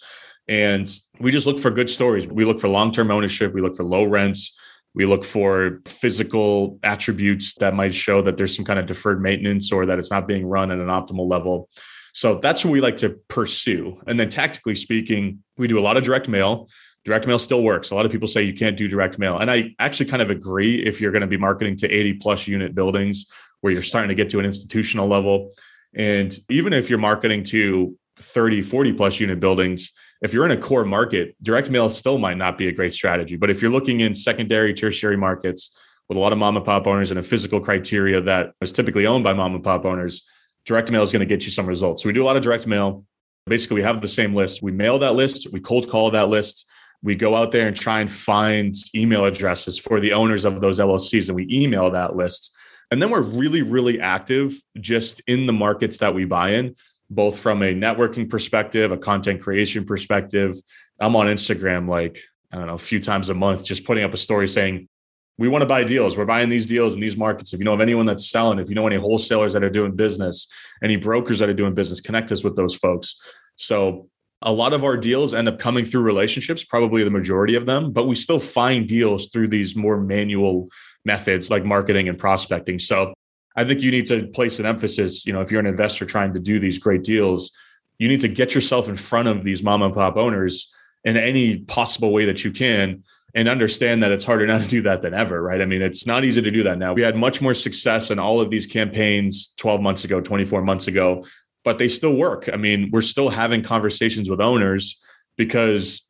And 0.48 0.88
we 1.20 1.30
just 1.30 1.46
look 1.46 1.58
for 1.58 1.70
good 1.70 1.90
stories. 1.90 2.26
We 2.26 2.46
look 2.46 2.60
for 2.60 2.68
long-term 2.68 3.10
ownership. 3.10 3.52
We 3.52 3.60
look 3.60 3.76
for 3.76 3.84
low 3.84 4.04
rents. 4.04 4.58
We 4.94 5.04
look 5.04 5.24
for 5.24 5.80
physical 5.84 6.78
attributes 6.82 7.54
that 7.56 7.74
might 7.74 7.94
show 7.94 8.22
that 8.22 8.38
there's 8.38 8.56
some 8.56 8.64
kind 8.64 8.78
of 8.78 8.86
deferred 8.86 9.20
maintenance 9.20 9.70
or 9.70 9.84
that 9.84 9.98
it's 9.98 10.10
not 10.10 10.26
being 10.26 10.46
run 10.46 10.70
at 10.70 10.78
an 10.78 10.86
optimal 10.86 11.28
level. 11.28 11.68
So 12.14 12.38
that's 12.38 12.64
what 12.64 12.72
we 12.72 12.80
like 12.80 12.96
to 12.98 13.10
pursue. 13.28 14.00
And 14.06 14.18
then 14.18 14.30
tactically 14.30 14.74
speaking, 14.74 15.44
we 15.58 15.68
do 15.68 15.78
a 15.78 15.82
lot 15.82 15.98
of 15.98 16.02
direct 16.02 16.26
mail. 16.26 16.68
Direct 17.04 17.26
mail 17.26 17.38
still 17.38 17.62
works. 17.62 17.90
A 17.90 17.94
lot 17.94 18.06
of 18.06 18.12
people 18.12 18.26
say 18.26 18.42
you 18.42 18.54
can't 18.54 18.76
do 18.76 18.88
direct 18.88 19.18
mail. 19.18 19.38
And 19.38 19.50
I 19.50 19.74
actually 19.78 20.06
kind 20.06 20.22
of 20.22 20.30
agree 20.30 20.76
if 20.84 21.00
you're 21.00 21.12
going 21.12 21.20
to 21.20 21.28
be 21.28 21.36
marketing 21.36 21.76
to 21.76 21.88
80 21.88 22.14
plus 22.14 22.46
unit 22.46 22.74
buildings 22.74 23.26
where 23.60 23.72
you're 23.72 23.82
starting 23.82 24.08
to 24.08 24.14
get 24.14 24.30
to 24.30 24.38
an 24.38 24.44
institutional 24.44 25.08
level. 25.08 25.50
And 25.94 26.36
even 26.48 26.72
if 26.72 26.88
you're 26.90 26.98
marketing 26.98 27.44
to 27.44 27.96
30, 28.20 28.62
40 28.62 28.92
plus 28.92 29.20
unit 29.20 29.40
buildings, 29.40 29.92
if 30.20 30.32
you're 30.32 30.44
in 30.44 30.50
a 30.50 30.56
core 30.56 30.84
market, 30.84 31.36
direct 31.42 31.70
mail 31.70 31.90
still 31.90 32.18
might 32.18 32.36
not 32.36 32.58
be 32.58 32.68
a 32.68 32.72
great 32.72 32.92
strategy. 32.92 33.36
But 33.36 33.50
if 33.50 33.62
you're 33.62 33.70
looking 33.70 34.00
in 34.00 34.14
secondary, 34.14 34.74
tertiary 34.74 35.16
markets 35.16 35.76
with 36.08 36.16
a 36.16 36.20
lot 36.20 36.32
of 36.32 36.38
mom 36.38 36.56
and 36.56 36.64
pop 36.64 36.86
owners 36.86 37.10
and 37.10 37.20
a 37.20 37.22
physical 37.22 37.60
criteria 37.60 38.20
that 38.22 38.52
is 38.60 38.72
typically 38.72 39.06
owned 39.06 39.24
by 39.24 39.32
mom 39.32 39.54
and 39.54 39.62
pop 39.62 39.84
owners, 39.84 40.26
direct 40.64 40.90
mail 40.90 41.02
is 41.02 41.12
going 41.12 41.20
to 41.20 41.26
get 41.26 41.44
you 41.44 41.52
some 41.52 41.66
results. 41.66 42.02
So 42.02 42.08
we 42.08 42.12
do 42.12 42.22
a 42.22 42.26
lot 42.26 42.36
of 42.36 42.42
direct 42.42 42.66
mail. 42.66 43.04
Basically, 43.46 43.76
we 43.76 43.82
have 43.82 44.02
the 44.02 44.08
same 44.08 44.34
list. 44.34 44.62
We 44.62 44.72
mail 44.72 44.98
that 44.98 45.14
list, 45.14 45.52
we 45.52 45.60
cold 45.60 45.88
call 45.88 46.10
that 46.10 46.28
list. 46.28 46.66
We 47.00 47.14
go 47.14 47.36
out 47.36 47.52
there 47.52 47.68
and 47.68 47.76
try 47.76 48.00
and 48.00 48.10
find 48.10 48.74
email 48.92 49.24
addresses 49.24 49.78
for 49.78 50.00
the 50.00 50.14
owners 50.14 50.44
of 50.44 50.60
those 50.60 50.80
LLCs 50.80 51.28
and 51.28 51.36
we 51.36 51.46
email 51.48 51.92
that 51.92 52.16
list 52.16 52.52
and 52.90 53.02
then 53.02 53.10
we're 53.10 53.22
really, 53.22 53.62
really 53.62 54.00
active 54.00 54.60
just 54.80 55.20
in 55.26 55.46
the 55.46 55.52
markets 55.52 55.98
that 55.98 56.14
we 56.14 56.24
buy 56.24 56.50
in, 56.54 56.74
both 57.10 57.38
from 57.38 57.62
a 57.62 57.74
networking 57.74 58.28
perspective, 58.28 58.92
a 58.92 58.96
content 58.96 59.42
creation 59.42 59.84
perspective. 59.84 60.56
I'm 61.00 61.16
on 61.16 61.26
Instagram 61.26 61.88
like, 61.88 62.22
I 62.50 62.56
don't 62.56 62.66
know, 62.66 62.74
a 62.74 62.78
few 62.78 63.00
times 63.00 63.28
a 63.28 63.34
month, 63.34 63.64
just 63.64 63.84
putting 63.84 64.04
up 64.04 64.14
a 64.14 64.16
story 64.16 64.48
saying, 64.48 64.88
we 65.36 65.48
want 65.48 65.62
to 65.62 65.66
buy 65.66 65.84
deals. 65.84 66.16
We're 66.16 66.24
buying 66.24 66.48
these 66.48 66.66
deals 66.66 66.94
in 66.94 67.00
these 67.00 67.16
markets. 67.16 67.52
If 67.52 67.60
you 67.60 67.64
know 67.64 67.72
of 67.72 67.80
anyone 67.80 68.06
that's 68.06 68.28
selling, 68.28 68.58
if 68.58 68.68
you 68.68 68.74
know 68.74 68.86
any 68.86 68.96
wholesalers 68.96 69.52
that 69.52 69.62
are 69.62 69.70
doing 69.70 69.94
business, 69.94 70.48
any 70.82 70.96
brokers 70.96 71.38
that 71.38 71.48
are 71.48 71.54
doing 71.54 71.74
business, 71.74 72.00
connect 72.00 72.32
us 72.32 72.42
with 72.42 72.56
those 72.56 72.74
folks. 72.74 73.16
So 73.54 74.08
a 74.42 74.52
lot 74.52 74.72
of 74.72 74.84
our 74.84 74.96
deals 74.96 75.34
end 75.34 75.48
up 75.48 75.58
coming 75.58 75.84
through 75.84 76.02
relationships, 76.02 76.62
probably 76.62 77.02
the 77.02 77.10
majority 77.10 77.54
of 77.54 77.66
them, 77.66 77.92
but 77.92 78.06
we 78.06 78.14
still 78.14 78.38
find 78.38 78.86
deals 78.86 79.30
through 79.30 79.48
these 79.48 79.74
more 79.74 80.00
manual 80.00 80.68
methods 81.04 81.50
like 81.50 81.64
marketing 81.64 82.08
and 82.08 82.18
prospecting. 82.18 82.78
So 82.78 83.14
I 83.56 83.64
think 83.64 83.80
you 83.80 83.90
need 83.90 84.06
to 84.06 84.28
place 84.28 84.60
an 84.60 84.66
emphasis, 84.66 85.26
you 85.26 85.32
know, 85.32 85.40
if 85.40 85.50
you're 85.50 85.60
an 85.60 85.66
investor 85.66 86.04
trying 86.04 86.34
to 86.34 86.40
do 86.40 86.60
these 86.60 86.78
great 86.78 87.02
deals, 87.02 87.50
you 87.98 88.06
need 88.06 88.20
to 88.20 88.28
get 88.28 88.54
yourself 88.54 88.88
in 88.88 88.96
front 88.96 89.26
of 89.26 89.42
these 89.42 89.62
mom 89.62 89.82
and 89.82 89.94
pop 89.94 90.16
owners 90.16 90.72
in 91.04 91.16
any 91.16 91.58
possible 91.58 92.12
way 92.12 92.26
that 92.26 92.44
you 92.44 92.52
can 92.52 93.02
and 93.34 93.48
understand 93.48 94.02
that 94.02 94.12
it's 94.12 94.24
harder 94.24 94.46
now 94.46 94.58
to 94.62 94.68
do 94.68 94.82
that 94.82 95.02
than 95.02 95.14
ever, 95.14 95.42
right? 95.42 95.60
I 95.60 95.64
mean, 95.64 95.82
it's 95.82 96.06
not 96.06 96.24
easy 96.24 96.40
to 96.40 96.50
do 96.50 96.62
that 96.62 96.78
now. 96.78 96.92
We 96.92 97.02
had 97.02 97.16
much 97.16 97.42
more 97.42 97.54
success 97.54 98.10
in 98.10 98.18
all 98.18 98.40
of 98.40 98.50
these 98.50 98.66
campaigns 98.66 99.52
12 99.56 99.80
months 99.80 100.04
ago, 100.04 100.20
24 100.20 100.62
months 100.62 100.86
ago, 100.86 101.24
but 101.64 101.78
they 101.78 101.88
still 101.88 102.14
work. 102.14 102.48
I 102.52 102.56
mean, 102.56 102.90
we're 102.92 103.02
still 103.02 103.28
having 103.28 103.62
conversations 103.62 104.30
with 104.30 104.40
owners 104.40 105.00
because 105.36 106.06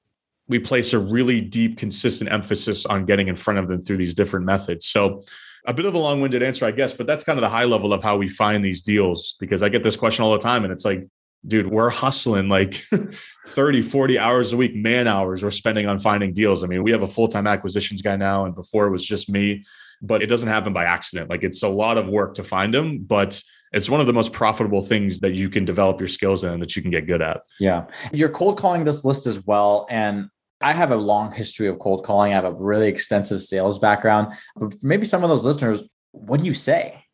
we 0.49 0.59
place 0.59 0.93
a 0.93 0.99
really 0.99 1.40
deep, 1.40 1.78
consistent 1.78 2.31
emphasis 2.33 2.87
on 2.87 3.05
getting 3.05 3.28
in 3.28 3.37
front 3.37 3.59
of 3.59 3.69
them 3.69 3.81
through 3.81 3.99
these 3.99 4.14
different 4.14 4.47
methods. 4.47 4.87
So, 4.87 5.23
a 5.67 5.75
bit 5.75 5.85
of 5.85 5.95
a 5.95 5.99
long 5.99 6.23
winded 6.23 6.43
answer, 6.43 6.64
I 6.64 6.71
guess, 6.71 6.95
but 6.95 7.07
that's 7.07 7.25
kind 7.25 7.38
of 7.38 7.43
the 7.43 7.49
high 7.49 7.64
level 7.64 7.93
of 7.93 8.02
how 8.02 8.17
we 8.17 8.26
find 8.26 8.64
these 8.64 8.83
deals 8.83 9.37
because 9.38 9.62
I 9.62 9.69
get 9.69 9.83
this 9.83 9.97
question 9.97 10.25
all 10.25 10.33
the 10.33 10.38
time. 10.38 10.64
And 10.64 10.73
it's 10.73 10.85
like, 10.85 11.07
dude, 11.47 11.71
we're 11.71 11.90
hustling 11.90 12.49
like 12.49 12.85
30, 13.47 13.83
40 13.83 14.18
hours 14.18 14.52
a 14.52 14.57
week, 14.57 14.75
man 14.75 15.07
hours 15.07 15.42
we're 15.42 15.50
spending 15.50 15.87
on 15.87 15.99
finding 15.99 16.35
deals. 16.35 16.64
I 16.64 16.66
mean, 16.66 16.83
we 16.83 16.90
have 16.92 17.02
a 17.02 17.09
full 17.09 17.28
time 17.28 17.47
acquisitions 17.47 18.02
guy 18.02 18.16
now, 18.16 18.45
and 18.45 18.54
before 18.54 18.87
it 18.87 18.90
was 18.90 19.04
just 19.04 19.28
me, 19.28 19.64
but 20.02 20.23
it 20.23 20.26
doesn't 20.26 20.49
happen 20.49 20.73
by 20.73 20.85
accident. 20.85 21.30
Like, 21.30 21.42
it's 21.42 21.62
a 21.62 21.68
lot 21.68 21.99
of 21.99 22.09
work 22.09 22.35
to 22.37 22.45
find 22.45 22.73
them, 22.75 22.99
but 22.99 23.42
it's 23.73 23.90
one 23.90 24.00
of 24.00 24.07
the 24.07 24.12
most 24.12 24.33
profitable 24.33 24.83
things 24.83 25.21
that 25.21 25.35
you 25.35 25.50
can 25.50 25.64
develop 25.64 26.00
your 26.00 26.09
skills 26.09 26.45
in 26.45 26.61
that 26.61 26.75
you 26.75 26.83
can 26.83 26.90
get 26.90 27.07
good 27.07 27.21
at. 27.21 27.42
Yeah. 27.61 27.85
You're 28.12 28.30
cold 28.30 28.59
calling 28.59 28.85
this 28.85 29.04
list 29.04 29.26
as 29.26 29.45
well. 29.45 29.87
And 29.90 30.30
I 30.61 30.73
have 30.73 30.90
a 30.90 30.97
long 30.97 31.33
history 31.33 31.68
of 31.68 31.78
cold 31.78 32.04
calling. 32.04 32.33
I 32.33 32.35
have 32.35 32.45
a 32.45 32.52
really 32.52 32.88
extensive 32.88 33.42
sales 33.42 33.78
background. 33.78 34.33
But 34.57 34.75
maybe 34.83 35.04
some 35.04 35.23
of 35.23 35.28
those 35.28 35.45
listeners, 35.45 35.83
what 36.12 36.40
do 36.40 36.47
you 36.47 36.54
say? 36.54 37.04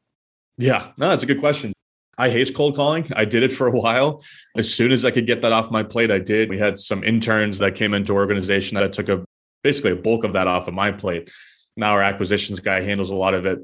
Yeah, 0.56 0.92
no, 0.96 1.08
that's 1.08 1.24
a 1.24 1.26
good 1.26 1.40
question. 1.40 1.73
I 2.16 2.30
hate 2.30 2.54
cold 2.54 2.76
calling. 2.76 3.10
I 3.14 3.24
did 3.24 3.42
it 3.42 3.52
for 3.52 3.66
a 3.66 3.70
while. 3.70 4.22
As 4.56 4.72
soon 4.72 4.92
as 4.92 5.04
I 5.04 5.10
could 5.10 5.26
get 5.26 5.42
that 5.42 5.52
off 5.52 5.70
my 5.70 5.82
plate, 5.82 6.10
I 6.10 6.18
did. 6.18 6.48
We 6.48 6.58
had 6.58 6.78
some 6.78 7.02
interns 7.04 7.58
that 7.58 7.74
came 7.74 7.94
into 7.94 8.12
organization 8.12 8.76
that 8.76 8.92
took 8.92 9.08
a 9.08 9.24
basically 9.62 9.92
a 9.92 9.96
bulk 9.96 10.24
of 10.24 10.34
that 10.34 10.46
off 10.46 10.68
of 10.68 10.74
my 10.74 10.92
plate. 10.92 11.30
Now 11.76 11.92
our 11.92 12.02
acquisitions 12.02 12.60
guy 12.60 12.82
handles 12.82 13.10
a 13.10 13.14
lot 13.14 13.34
of 13.34 13.46
it. 13.46 13.60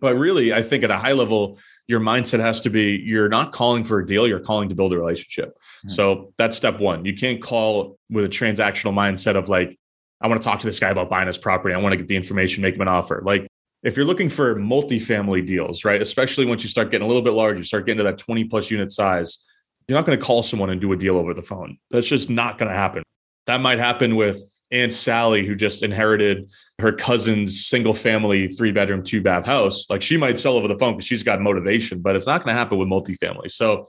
But 0.00 0.16
really, 0.16 0.52
I 0.52 0.62
think 0.62 0.84
at 0.84 0.90
a 0.90 0.98
high 0.98 1.12
level, 1.12 1.58
your 1.88 2.00
mindset 2.00 2.38
has 2.38 2.60
to 2.62 2.70
be 2.70 3.02
you're 3.04 3.28
not 3.28 3.52
calling 3.52 3.82
for 3.82 3.98
a 3.98 4.06
deal, 4.06 4.28
you're 4.28 4.38
calling 4.38 4.68
to 4.68 4.74
build 4.74 4.92
a 4.92 4.98
relationship. 4.98 5.50
Mm-hmm. 5.50 5.88
So 5.88 6.32
that's 6.38 6.56
step 6.56 6.78
one. 6.78 7.04
You 7.04 7.14
can't 7.14 7.42
call 7.42 7.98
with 8.08 8.24
a 8.24 8.28
transactional 8.28 8.92
mindset 8.92 9.34
of 9.34 9.48
like, 9.48 9.76
I 10.20 10.28
want 10.28 10.40
to 10.40 10.48
talk 10.48 10.60
to 10.60 10.66
this 10.66 10.78
guy 10.78 10.90
about 10.90 11.10
buying 11.10 11.26
his 11.26 11.38
property. 11.38 11.74
I 11.74 11.78
want 11.78 11.94
to 11.94 11.96
get 11.96 12.06
the 12.06 12.16
information, 12.16 12.62
make 12.62 12.76
him 12.76 12.80
an 12.80 12.88
offer. 12.88 13.22
Like 13.24 13.47
if 13.82 13.96
you're 13.96 14.06
looking 14.06 14.28
for 14.28 14.56
multifamily 14.56 15.46
deals, 15.46 15.84
right? 15.84 16.02
Especially 16.02 16.44
once 16.44 16.62
you 16.62 16.68
start 16.68 16.90
getting 16.90 17.04
a 17.04 17.08
little 17.08 17.22
bit 17.22 17.32
larger, 17.32 17.58
you 17.58 17.64
start 17.64 17.86
getting 17.86 17.98
to 17.98 18.04
that 18.04 18.18
20 18.18 18.44
plus 18.44 18.70
unit 18.70 18.90
size, 18.90 19.38
you're 19.86 19.96
not 19.96 20.04
going 20.04 20.18
to 20.18 20.24
call 20.24 20.42
someone 20.42 20.70
and 20.70 20.80
do 20.80 20.92
a 20.92 20.96
deal 20.96 21.16
over 21.16 21.32
the 21.32 21.42
phone. 21.42 21.78
That's 21.90 22.06
just 22.06 22.28
not 22.28 22.58
going 22.58 22.70
to 22.70 22.76
happen. 22.76 23.02
That 23.46 23.60
might 23.60 23.78
happen 23.78 24.16
with 24.16 24.42
Aunt 24.70 24.92
Sally, 24.92 25.46
who 25.46 25.54
just 25.54 25.82
inherited 25.82 26.50
her 26.78 26.92
cousin's 26.92 27.66
single 27.66 27.94
family, 27.94 28.48
three 28.48 28.72
bedroom, 28.72 29.02
two 29.02 29.22
bath 29.22 29.46
house. 29.46 29.88
Like 29.88 30.02
she 30.02 30.16
might 30.16 30.38
sell 30.38 30.56
over 30.56 30.68
the 30.68 30.78
phone 30.78 30.94
because 30.94 31.06
she's 31.06 31.22
got 31.22 31.40
motivation, 31.40 32.00
but 32.00 32.16
it's 32.16 32.26
not 32.26 32.44
going 32.44 32.54
to 32.54 32.58
happen 32.58 32.78
with 32.78 32.88
multifamily. 32.88 33.50
So 33.50 33.86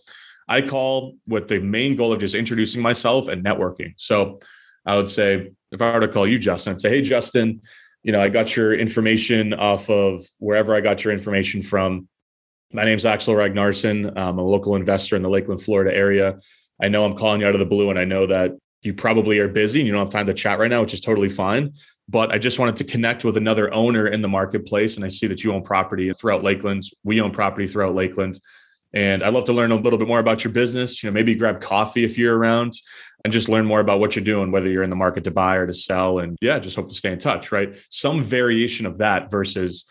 I 0.47 0.61
call 0.61 1.15
with 1.27 1.47
the 1.47 1.59
main 1.59 1.95
goal 1.95 2.13
of 2.13 2.19
just 2.19 2.35
introducing 2.35 2.81
myself 2.81 3.27
and 3.27 3.43
networking. 3.43 3.93
So 3.97 4.39
I 4.85 4.95
would 4.95 5.09
say, 5.09 5.51
if 5.71 5.81
I 5.81 5.91
were 5.93 5.99
to 5.99 6.07
call 6.07 6.25
you, 6.25 6.39
Justin, 6.39 6.73
I'd 6.73 6.81
say, 6.81 6.89
Hey, 6.89 7.01
Justin, 7.01 7.61
you 8.03 8.11
know, 8.11 8.21
I 8.21 8.29
got 8.29 8.55
your 8.55 8.73
information 8.73 9.53
off 9.53 9.89
of 9.89 10.25
wherever 10.39 10.73
I 10.73 10.81
got 10.81 11.03
your 11.03 11.13
information 11.13 11.61
from. 11.61 12.07
My 12.71 12.85
name's 12.85 13.05
Axel 13.05 13.33
Ragnarsson. 13.33 14.15
I'm 14.15 14.37
a 14.37 14.43
local 14.43 14.75
investor 14.75 15.15
in 15.15 15.21
the 15.21 15.29
Lakeland, 15.29 15.61
Florida 15.61 15.93
area. 15.93 16.39
I 16.81 16.87
know 16.87 17.03
I'm 17.03 17.17
calling 17.17 17.41
you 17.41 17.47
out 17.47 17.55
of 17.55 17.59
the 17.59 17.65
blue, 17.65 17.89
and 17.89 17.99
I 17.99 18.05
know 18.05 18.27
that 18.27 18.53
you 18.81 18.93
probably 18.93 19.39
are 19.39 19.49
busy 19.49 19.79
and 19.79 19.87
you 19.87 19.91
don't 19.91 20.01
have 20.01 20.11
time 20.11 20.27
to 20.27 20.33
chat 20.33 20.59
right 20.59 20.69
now, 20.69 20.81
which 20.81 20.93
is 20.93 21.01
totally 21.01 21.29
fine. 21.29 21.73
But 22.07 22.31
I 22.31 22.37
just 22.37 22.59
wanted 22.59 22.77
to 22.77 22.85
connect 22.85 23.25
with 23.25 23.35
another 23.35 23.73
owner 23.73 24.07
in 24.07 24.21
the 24.21 24.27
marketplace. 24.29 24.95
And 24.95 25.03
I 25.03 25.09
see 25.09 25.27
that 25.27 25.43
you 25.43 25.53
own 25.53 25.63
property 25.63 26.11
throughout 26.13 26.43
Lakeland. 26.43 26.83
We 27.03 27.19
own 27.19 27.31
property 27.31 27.67
throughout 27.67 27.93
Lakeland. 27.93 28.39
And 28.93 29.23
I'd 29.23 29.33
love 29.33 29.45
to 29.45 29.53
learn 29.53 29.71
a 29.71 29.75
little 29.75 29.99
bit 29.99 30.07
more 30.07 30.19
about 30.19 30.43
your 30.43 30.51
business. 30.51 31.03
You 31.03 31.09
know, 31.09 31.13
maybe 31.13 31.35
grab 31.35 31.61
coffee 31.61 32.03
if 32.03 32.17
you're 32.17 32.37
around 32.37 32.73
and 33.23 33.33
just 33.33 33.49
learn 33.49 33.65
more 33.65 33.79
about 33.79 33.99
what 33.99 34.15
you're 34.15 34.25
doing, 34.25 34.51
whether 34.51 34.69
you're 34.69 34.83
in 34.83 34.89
the 34.89 34.95
market 34.95 35.25
to 35.25 35.31
buy 35.31 35.55
or 35.55 35.67
to 35.67 35.73
sell. 35.73 36.19
And 36.19 36.37
yeah, 36.41 36.57
just 36.59 36.75
hope 36.75 36.89
to 36.89 36.95
stay 36.95 37.11
in 37.11 37.19
touch, 37.19 37.51
right? 37.51 37.77
Some 37.89 38.23
variation 38.23 38.85
of 38.85 38.99
that 38.99 39.29
versus, 39.29 39.85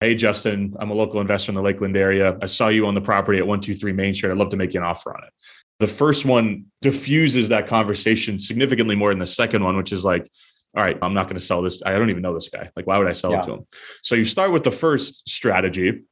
hey, 0.00 0.14
Justin, 0.14 0.74
I'm 0.78 0.90
a 0.90 0.94
local 0.94 1.20
investor 1.20 1.50
in 1.50 1.56
the 1.56 1.62
Lakeland 1.62 1.96
area. 1.96 2.36
I 2.42 2.46
saw 2.46 2.68
you 2.68 2.86
on 2.86 2.94
the 2.94 3.00
property 3.00 3.38
at 3.38 3.46
123 3.46 3.92
Main 3.92 4.14
Street. 4.14 4.32
I'd 4.32 4.38
love 4.38 4.50
to 4.50 4.56
make 4.56 4.74
you 4.74 4.80
an 4.80 4.86
offer 4.86 5.14
on 5.14 5.22
it. 5.24 5.32
The 5.78 5.86
first 5.86 6.24
one 6.24 6.66
diffuses 6.80 7.48
that 7.48 7.66
conversation 7.66 8.38
significantly 8.38 8.94
more 8.94 9.10
than 9.10 9.18
the 9.18 9.26
second 9.26 9.64
one, 9.64 9.76
which 9.76 9.92
is 9.92 10.04
like, 10.04 10.30
all 10.76 10.82
right, 10.82 10.98
I'm 11.02 11.14
not 11.14 11.24
going 11.24 11.36
to 11.36 11.44
sell 11.44 11.60
this. 11.60 11.82
I 11.84 11.92
don't 11.92 12.10
even 12.10 12.22
know 12.22 12.34
this 12.34 12.48
guy. 12.48 12.70
Like, 12.76 12.86
why 12.86 12.98
would 12.98 13.08
I 13.08 13.12
sell 13.12 13.32
yeah. 13.32 13.40
it 13.40 13.44
to 13.44 13.52
him? 13.54 13.66
So 14.02 14.14
you 14.14 14.24
start 14.24 14.52
with 14.52 14.64
the 14.64 14.70
first 14.70 15.28
strategy. 15.28 16.02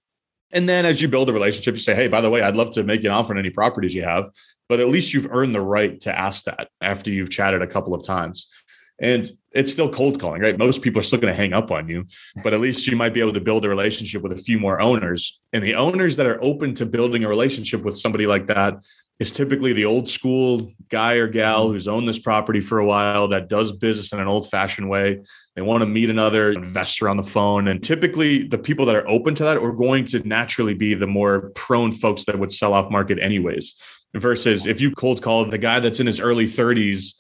And 0.53 0.69
then 0.69 0.85
as 0.85 1.01
you 1.01 1.09
build 1.09 1.31
a 1.31 1.33
relationship, 1.33 1.75
you 1.75 1.81
say, 1.81 1.95
hey, 1.95 2.09
by 2.09 2.21
the 2.21 2.31
way, 2.31 2.43
I'd 2.43 2.57
love 2.57 2.71
to 2.73 2.83
make 2.83 3.03
you 3.03 3.09
an 3.09 3.15
offer 3.15 3.33
on 3.33 3.39
any 3.39 3.51
properties 3.51 3.95
you 3.95 4.03
have 4.03 4.31
but 4.71 4.79
at 4.79 4.89
least 4.89 5.13
you've 5.13 5.27
earned 5.33 5.53
the 5.53 5.61
right 5.61 6.01
to 6.03 6.17
ask 6.17 6.45
that 6.45 6.69
after 6.81 7.11
you've 7.11 7.29
chatted 7.29 7.61
a 7.61 7.67
couple 7.67 7.93
of 7.93 8.05
times. 8.05 8.47
And 9.01 9.29
it's 9.51 9.73
still 9.73 9.93
cold 9.93 10.21
calling, 10.21 10.43
right? 10.43 10.57
Most 10.57 10.81
people 10.81 11.01
are 11.01 11.03
still 11.03 11.19
going 11.19 11.33
to 11.33 11.37
hang 11.37 11.53
up 11.53 11.73
on 11.73 11.89
you, 11.89 12.05
but 12.45 12.53
at 12.53 12.61
least 12.61 12.87
you 12.87 12.95
might 12.95 13.13
be 13.13 13.19
able 13.19 13.33
to 13.33 13.41
build 13.41 13.65
a 13.65 13.69
relationship 13.69 14.23
with 14.23 14.31
a 14.31 14.39
few 14.39 14.61
more 14.61 14.81
owners. 14.81 15.41
And 15.53 15.65
the 15.65 15.75
owners 15.75 16.15
that 16.17 16.27
are 16.27 16.41
open 16.41 16.75
to 16.75 16.87
building 16.87 17.25
a 17.25 17.29
relationship 17.29 17.83
with 17.83 17.99
somebody 17.99 18.29
like 18.29 18.47
that 18.47 18.75
is 19.21 19.31
typically 19.31 19.73
the 19.73 19.85
old 19.85 20.09
school 20.09 20.73
guy 20.89 21.15
or 21.15 21.29
gal 21.29 21.65
mm-hmm. 21.65 21.75
who's 21.75 21.87
owned 21.87 22.09
this 22.09 22.19
property 22.19 22.61
for 22.61 22.81
a 22.81 22.85
while 22.85 23.29
that 23.29 23.49
does 23.49 23.71
business 23.71 24.13
in 24.13 24.19
an 24.19 24.27
old 24.27 24.51
fashioned 24.51 24.89
way. 24.89 25.21
They 25.55 25.63
want 25.63 25.83
to 25.83 25.87
meet 25.87 26.11
another 26.11 26.51
investor 26.51 27.09
on 27.09 27.17
the 27.17 27.23
phone. 27.23 27.69
And 27.69 27.85
typically, 27.85 28.49
the 28.49 28.59
people 28.59 28.87
that 28.87 28.97
are 28.97 29.09
open 29.09 29.37
to 29.37 29.45
that 29.45 29.59
are 29.59 29.73
going 29.73 30.07
to 30.07 30.27
naturally 30.27 30.75
be 30.75 30.95
the 30.95 31.07
more 31.07 31.51
prone 31.51 31.93
folks 31.93 32.25
that 32.25 32.39
would 32.39 32.51
sell 32.51 32.73
off 32.73 32.91
market, 32.91 33.21
anyways 33.21 33.77
versus 34.15 34.67
if 34.67 34.81
you 34.81 34.91
cold 34.91 35.23
call 35.23 35.45
the 35.45 35.59
guy 35.59 35.81
that's 35.81 36.01
in 36.01 36.07
his 36.07 36.21
early 36.21 36.47
30s 36.47 37.15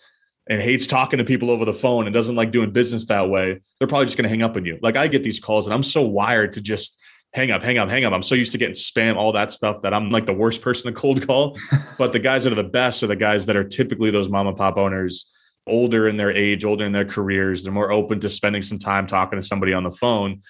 and 0.49 0.61
hates 0.61 0.87
talking 0.87 1.19
to 1.19 1.25
people 1.25 1.51
over 1.51 1.65
the 1.65 1.75
phone 1.75 2.07
and 2.07 2.15
doesn't 2.15 2.35
like 2.35 2.51
doing 2.51 2.73
business 2.73 3.07
that 3.07 3.29
way, 3.29 3.61
they're 3.79 3.89
probably 3.89 4.07
just 4.07 4.17
going 4.17 4.25
to 4.25 4.29
hang 4.29 4.43
up 4.43 4.57
on 4.57 4.65
you. 4.65 4.79
Like 4.83 4.97
I 4.97 5.07
get 5.07 5.23
these 5.23 5.39
calls 5.39 5.67
and 5.67 5.75
I'm 5.75 5.83
so 5.83 6.03
wired 6.03 6.55
to 6.55 6.61
just 6.61 7.01
hang 7.33 7.51
up, 7.51 7.63
hang 7.63 7.79
up, 7.79 7.89
hang 7.89 8.05
up. 8.05 8.13
I'm 8.13 8.23
so 8.23 8.35
used 8.35 8.53
to 8.53 8.59
getting 8.59 8.75
spam, 8.75 9.17
all 9.17 9.33
that 9.33 9.53
stuff 9.53 9.83
that 9.83 9.95
I'm 9.95 10.11
like 10.11 10.27
the 10.27 10.33
worst 10.33 10.63
person 10.63 10.93
to 10.93 10.99
cold 10.99 11.27
call. 11.27 11.59
but 11.99 12.13
the 12.13 12.19
guys 12.19 12.45
that 12.45 12.53
are 12.53 12.57
the 12.57 12.65
best 12.65 13.03
are 13.03 13.07
the 13.07 13.17
guys 13.17 13.47
that 13.47 13.57
are 13.57 13.65
typically 13.65 14.11
those 14.11 14.29
mom 14.29 14.47
and 14.47 14.57
pop 14.57 14.77
owners, 14.77 15.31
older 15.67 16.09
in 16.09 16.17
their 16.17 16.31
age, 16.31 16.65
older 16.65 16.85
in 16.87 16.93
their 16.93 17.05
careers. 17.05 17.63
They're 17.63 17.73
more 17.73 17.93
open 17.93 18.21
to 18.21 18.29
spending 18.29 18.63
some 18.63 18.79
time 18.79 19.07
talking 19.07 19.39
to 19.39 19.47
somebody 19.47 19.73
on 19.73 19.85
the 19.85 19.91
phone 19.91 20.41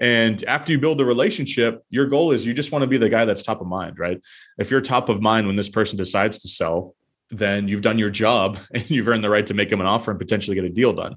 and 0.00 0.42
after 0.44 0.72
you 0.72 0.78
build 0.78 1.00
a 1.02 1.04
relationship, 1.04 1.84
your 1.90 2.06
goal 2.06 2.32
is 2.32 2.46
you 2.46 2.54
just 2.54 2.72
want 2.72 2.82
to 2.82 2.88
be 2.88 2.96
the 2.96 3.10
guy 3.10 3.26
that's 3.26 3.42
top 3.42 3.60
of 3.60 3.66
mind, 3.66 3.98
right? 3.98 4.18
If 4.58 4.70
you're 4.70 4.80
top 4.80 5.10
of 5.10 5.20
mind 5.20 5.46
when 5.46 5.56
this 5.56 5.68
person 5.68 5.98
decides 5.98 6.38
to 6.38 6.48
sell, 6.48 6.94
then 7.30 7.68
you've 7.68 7.82
done 7.82 7.98
your 7.98 8.08
job 8.08 8.58
and 8.74 8.88
you've 8.90 9.06
earned 9.06 9.22
the 9.22 9.30
right 9.30 9.46
to 9.46 9.54
make 9.54 9.68
them 9.68 9.80
an 9.80 9.86
offer 9.86 10.10
and 10.10 10.18
potentially 10.18 10.54
get 10.54 10.64
a 10.64 10.70
deal 10.70 10.94
done. 10.94 11.16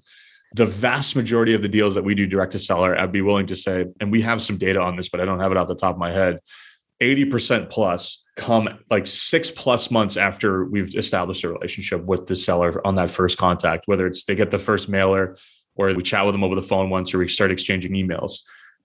The 0.54 0.66
vast 0.66 1.16
majority 1.16 1.54
of 1.54 1.62
the 1.62 1.68
deals 1.68 1.96
that 1.96 2.04
we 2.04 2.16
do 2.16 2.28
direct 2.28 2.52
to 2.52 2.60
seller, 2.60 2.98
I'd 2.98 3.12
be 3.12 3.22
willing 3.22 3.48
to 3.48 3.56
say, 3.56 3.86
and 4.00 4.12
we 4.12 4.22
have 4.22 4.42
some 4.42 4.58
data 4.58 4.80
on 4.80 4.96
this, 4.96 5.10
but 5.10 5.20
I 5.20 5.26
don't 5.26 5.40
have 5.40 5.52
it 5.52 5.58
off 5.58 5.68
the 5.68 5.76
top 5.76 5.96
of 5.96 6.00
my 6.00 6.12
head. 6.12 6.40
80% 7.02 7.70
plus 7.70 8.24
come 8.38 8.70
like 8.90 9.08
six 9.08 9.52
plus 9.52 9.92
months 9.92 10.18
after 10.18 10.66
we've 10.66 10.96
established 10.96 11.44
a 11.44 11.50
relationship 11.50 12.04
with 12.04 12.28
the 12.28 12.36
seller 12.36 12.86
on 12.86 12.96
that 12.96 13.12
first 13.12 13.38
contact, 13.38 13.88
whether 13.88 14.08
it's 14.08 14.24
they 14.24 14.36
get 14.36 14.52
the 14.52 14.60
first 14.60 14.90
mailer 14.90 15.38
or 15.76 15.94
we 15.94 16.04
chat 16.04 16.26
with 16.26 16.34
them 16.34 16.44
over 16.44 16.56
the 16.56 16.62
phone 16.62 16.90
once 16.90 17.14
or 17.14 17.18
we 17.18 17.28
start 17.28 17.52
exchanging 17.52 17.94
emails 17.94 18.40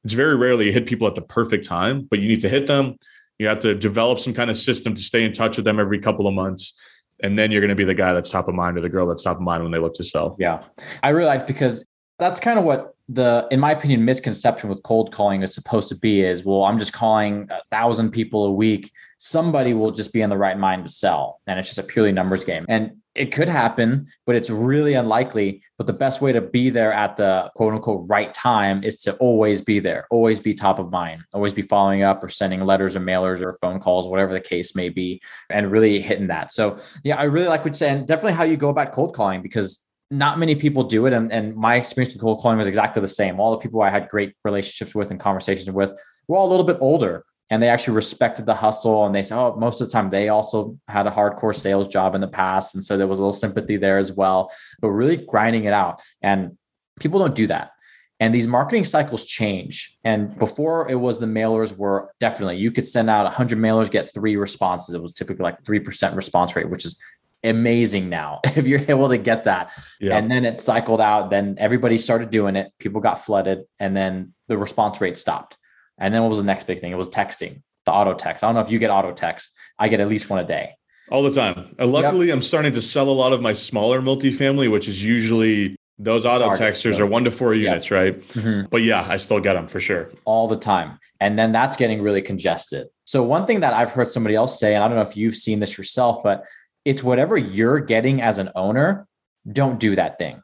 it's 0.04 0.14
very 0.14 0.36
rarely 0.36 0.66
you 0.66 0.72
hit 0.72 0.86
people 0.86 1.06
at 1.06 1.14
the 1.14 1.22
perfect 1.22 1.64
time, 1.64 2.06
but 2.08 2.18
you 2.18 2.28
need 2.28 2.40
to 2.42 2.48
hit 2.48 2.66
them. 2.66 2.96
You 3.38 3.46
have 3.48 3.60
to 3.60 3.74
develop 3.74 4.18
some 4.18 4.34
kind 4.34 4.50
of 4.50 4.56
system 4.56 4.94
to 4.94 5.02
stay 5.02 5.24
in 5.24 5.32
touch 5.32 5.56
with 5.56 5.64
them 5.64 5.78
every 5.78 5.98
couple 5.98 6.26
of 6.26 6.34
months. 6.34 6.74
And 7.22 7.38
then 7.38 7.50
you're 7.50 7.60
going 7.60 7.70
to 7.70 7.74
be 7.74 7.84
the 7.84 7.94
guy 7.94 8.12
that's 8.12 8.30
top 8.30 8.48
of 8.48 8.54
mind 8.54 8.78
or 8.78 8.80
the 8.80 8.88
girl 8.88 9.06
that's 9.06 9.24
top 9.24 9.36
of 9.36 9.42
mind 9.42 9.62
when 9.62 9.72
they 9.72 9.78
look 9.78 9.94
to 9.94 10.04
sell. 10.04 10.36
Yeah. 10.38 10.62
I 11.02 11.08
realize 11.10 11.42
because 11.42 11.84
that's 12.18 12.40
kind 12.40 12.58
of 12.58 12.64
what 12.64 12.94
the, 13.08 13.48
in 13.50 13.58
my 13.58 13.72
opinion, 13.72 14.04
misconception 14.04 14.68
with 14.68 14.82
cold 14.82 15.12
calling 15.12 15.42
is 15.42 15.54
supposed 15.54 15.88
to 15.88 15.96
be 15.96 16.20
is, 16.20 16.44
well, 16.44 16.64
I'm 16.64 16.78
just 16.78 16.92
calling 16.92 17.48
a 17.50 17.62
thousand 17.70 18.10
people 18.10 18.44
a 18.44 18.52
week. 18.52 18.92
Somebody 19.18 19.72
will 19.72 19.90
just 19.90 20.12
be 20.12 20.20
in 20.20 20.30
the 20.30 20.36
right 20.36 20.58
mind 20.58 20.84
to 20.84 20.90
sell. 20.90 21.40
And 21.46 21.58
it's 21.58 21.68
just 21.68 21.78
a 21.78 21.82
purely 21.82 22.12
numbers 22.12 22.44
game. 22.44 22.66
And 22.68 22.97
it 23.14 23.32
could 23.32 23.48
happen, 23.48 24.06
but 24.26 24.36
it's 24.36 24.50
really 24.50 24.94
unlikely. 24.94 25.62
But 25.76 25.86
the 25.86 25.92
best 25.92 26.20
way 26.20 26.32
to 26.32 26.40
be 26.40 26.70
there 26.70 26.92
at 26.92 27.16
the 27.16 27.50
quote 27.56 27.74
unquote 27.74 28.04
right 28.08 28.32
time 28.32 28.82
is 28.84 28.98
to 29.00 29.14
always 29.16 29.60
be 29.60 29.80
there, 29.80 30.06
always 30.10 30.38
be 30.38 30.54
top 30.54 30.78
of 30.78 30.90
mind, 30.90 31.22
always 31.34 31.52
be 31.52 31.62
following 31.62 32.02
up 32.02 32.22
or 32.22 32.28
sending 32.28 32.64
letters 32.64 32.96
or 32.96 33.00
mailers 33.00 33.42
or 33.42 33.58
phone 33.60 33.80
calls, 33.80 34.06
whatever 34.06 34.32
the 34.32 34.40
case 34.40 34.74
may 34.74 34.88
be, 34.88 35.20
and 35.50 35.70
really 35.70 36.00
hitting 36.00 36.28
that. 36.28 36.52
So, 36.52 36.78
yeah, 37.04 37.16
I 37.16 37.24
really 37.24 37.48
like 37.48 37.60
what 37.60 37.68
you're 37.68 37.74
saying. 37.74 38.06
Definitely 38.06 38.34
how 38.34 38.44
you 38.44 38.56
go 38.56 38.68
about 38.68 38.92
cold 38.92 39.14
calling 39.14 39.42
because 39.42 39.84
not 40.10 40.38
many 40.38 40.54
people 40.54 40.84
do 40.84 41.06
it. 41.06 41.12
And, 41.12 41.30
and 41.32 41.54
my 41.54 41.76
experience 41.76 42.14
with 42.14 42.22
cold 42.22 42.40
calling 42.40 42.58
was 42.58 42.66
exactly 42.66 43.00
the 43.00 43.08
same. 43.08 43.40
All 43.40 43.50
the 43.50 43.58
people 43.58 43.82
I 43.82 43.90
had 43.90 44.08
great 44.08 44.34
relationships 44.44 44.94
with 44.94 45.10
and 45.10 45.20
conversations 45.20 45.70
with 45.70 45.92
were 46.28 46.36
all 46.36 46.48
a 46.48 46.50
little 46.50 46.64
bit 46.64 46.78
older 46.80 47.24
and 47.50 47.62
they 47.62 47.68
actually 47.68 47.94
respected 47.94 48.44
the 48.46 48.54
hustle 48.54 49.06
and 49.06 49.14
they 49.14 49.22
said 49.22 49.38
oh 49.38 49.56
most 49.56 49.80
of 49.80 49.86
the 49.86 49.92
time 49.92 50.10
they 50.10 50.28
also 50.28 50.76
had 50.88 51.06
a 51.06 51.10
hardcore 51.10 51.54
sales 51.54 51.88
job 51.88 52.14
in 52.14 52.20
the 52.20 52.28
past 52.28 52.74
and 52.74 52.84
so 52.84 52.96
there 52.96 53.06
was 53.06 53.18
a 53.18 53.22
little 53.22 53.32
sympathy 53.32 53.76
there 53.76 53.98
as 53.98 54.12
well 54.12 54.50
but 54.80 54.90
really 54.90 55.16
grinding 55.16 55.64
it 55.64 55.72
out 55.72 56.00
and 56.22 56.56
people 56.98 57.18
don't 57.18 57.34
do 57.34 57.46
that. 57.46 57.72
And 58.20 58.34
these 58.34 58.48
marketing 58.48 58.82
cycles 58.82 59.24
change 59.26 59.96
and 60.02 60.36
before 60.38 60.90
it 60.90 60.96
was 60.96 61.20
the 61.20 61.26
mailers 61.26 61.76
were 61.76 62.12
definitely 62.18 62.56
you 62.56 62.72
could 62.72 62.86
send 62.86 63.08
out 63.08 63.24
100 63.24 63.56
mailers 63.58 63.90
get 63.90 64.12
three 64.12 64.36
responses. 64.36 64.94
It 64.94 65.00
was 65.00 65.12
typically 65.12 65.44
like 65.44 65.62
3% 65.62 66.16
response 66.16 66.56
rate 66.56 66.68
which 66.68 66.84
is 66.84 67.00
amazing 67.44 68.08
now 68.08 68.40
if 68.44 68.66
you're 68.66 68.82
able 68.88 69.08
to 69.08 69.18
get 69.18 69.44
that. 69.44 69.70
Yeah. 70.00 70.16
and 70.16 70.28
then 70.28 70.44
it 70.44 70.60
cycled 70.60 71.00
out 71.00 71.30
then 71.30 71.54
everybody 71.58 71.96
started 71.96 72.30
doing 72.30 72.56
it 72.56 72.72
people 72.80 73.00
got 73.00 73.24
flooded 73.24 73.64
and 73.78 73.96
then 73.96 74.34
the 74.48 74.58
response 74.58 75.00
rate 75.00 75.16
stopped 75.16 75.56
and 75.98 76.14
then 76.14 76.22
what 76.22 76.28
was 76.28 76.38
the 76.38 76.44
next 76.44 76.66
big 76.66 76.80
thing? 76.80 76.92
It 76.92 76.96
was 76.96 77.10
texting, 77.10 77.62
the 77.86 77.92
auto 77.92 78.14
text. 78.14 78.44
I 78.44 78.48
don't 78.48 78.54
know 78.54 78.60
if 78.60 78.70
you 78.70 78.78
get 78.78 78.90
auto 78.90 79.12
text. 79.12 79.52
I 79.78 79.88
get 79.88 80.00
at 80.00 80.08
least 80.08 80.30
one 80.30 80.38
a 80.38 80.46
day. 80.46 80.74
All 81.10 81.22
the 81.22 81.32
time. 81.32 81.74
Luckily, 81.78 82.28
yep. 82.28 82.34
I'm 82.34 82.42
starting 82.42 82.72
to 82.72 82.82
sell 82.82 83.08
a 83.08 83.12
lot 83.12 83.32
of 83.32 83.40
my 83.40 83.52
smaller 83.54 84.00
multifamily, 84.00 84.70
which 84.70 84.88
is 84.88 85.02
usually 85.02 85.76
those 85.98 86.24
auto 86.24 86.50
texters 86.50 86.98
are 86.98 87.06
one 87.06 87.24
to 87.24 87.30
four 87.30 87.54
units, 87.54 87.86
yep. 87.86 87.90
right? 87.90 88.20
Mm-hmm. 88.20 88.68
But 88.70 88.82
yeah, 88.82 89.06
I 89.08 89.16
still 89.16 89.40
get 89.40 89.54
them 89.54 89.66
for 89.66 89.80
sure. 89.80 90.10
All 90.24 90.48
the 90.48 90.56
time. 90.56 90.98
And 91.20 91.38
then 91.38 91.50
that's 91.50 91.76
getting 91.76 92.02
really 92.02 92.22
congested. 92.22 92.86
So, 93.04 93.22
one 93.22 93.46
thing 93.46 93.60
that 93.60 93.74
I've 93.74 93.90
heard 93.90 94.08
somebody 94.08 94.36
else 94.36 94.60
say, 94.60 94.74
and 94.74 94.84
I 94.84 94.88
don't 94.88 94.96
know 94.96 95.02
if 95.02 95.16
you've 95.16 95.34
seen 95.34 95.60
this 95.60 95.76
yourself, 95.76 96.22
but 96.22 96.44
it's 96.84 97.02
whatever 97.02 97.36
you're 97.36 97.80
getting 97.80 98.20
as 98.20 98.38
an 98.38 98.50
owner, 98.54 99.06
don't 99.50 99.80
do 99.80 99.96
that 99.96 100.18
thing. 100.18 100.42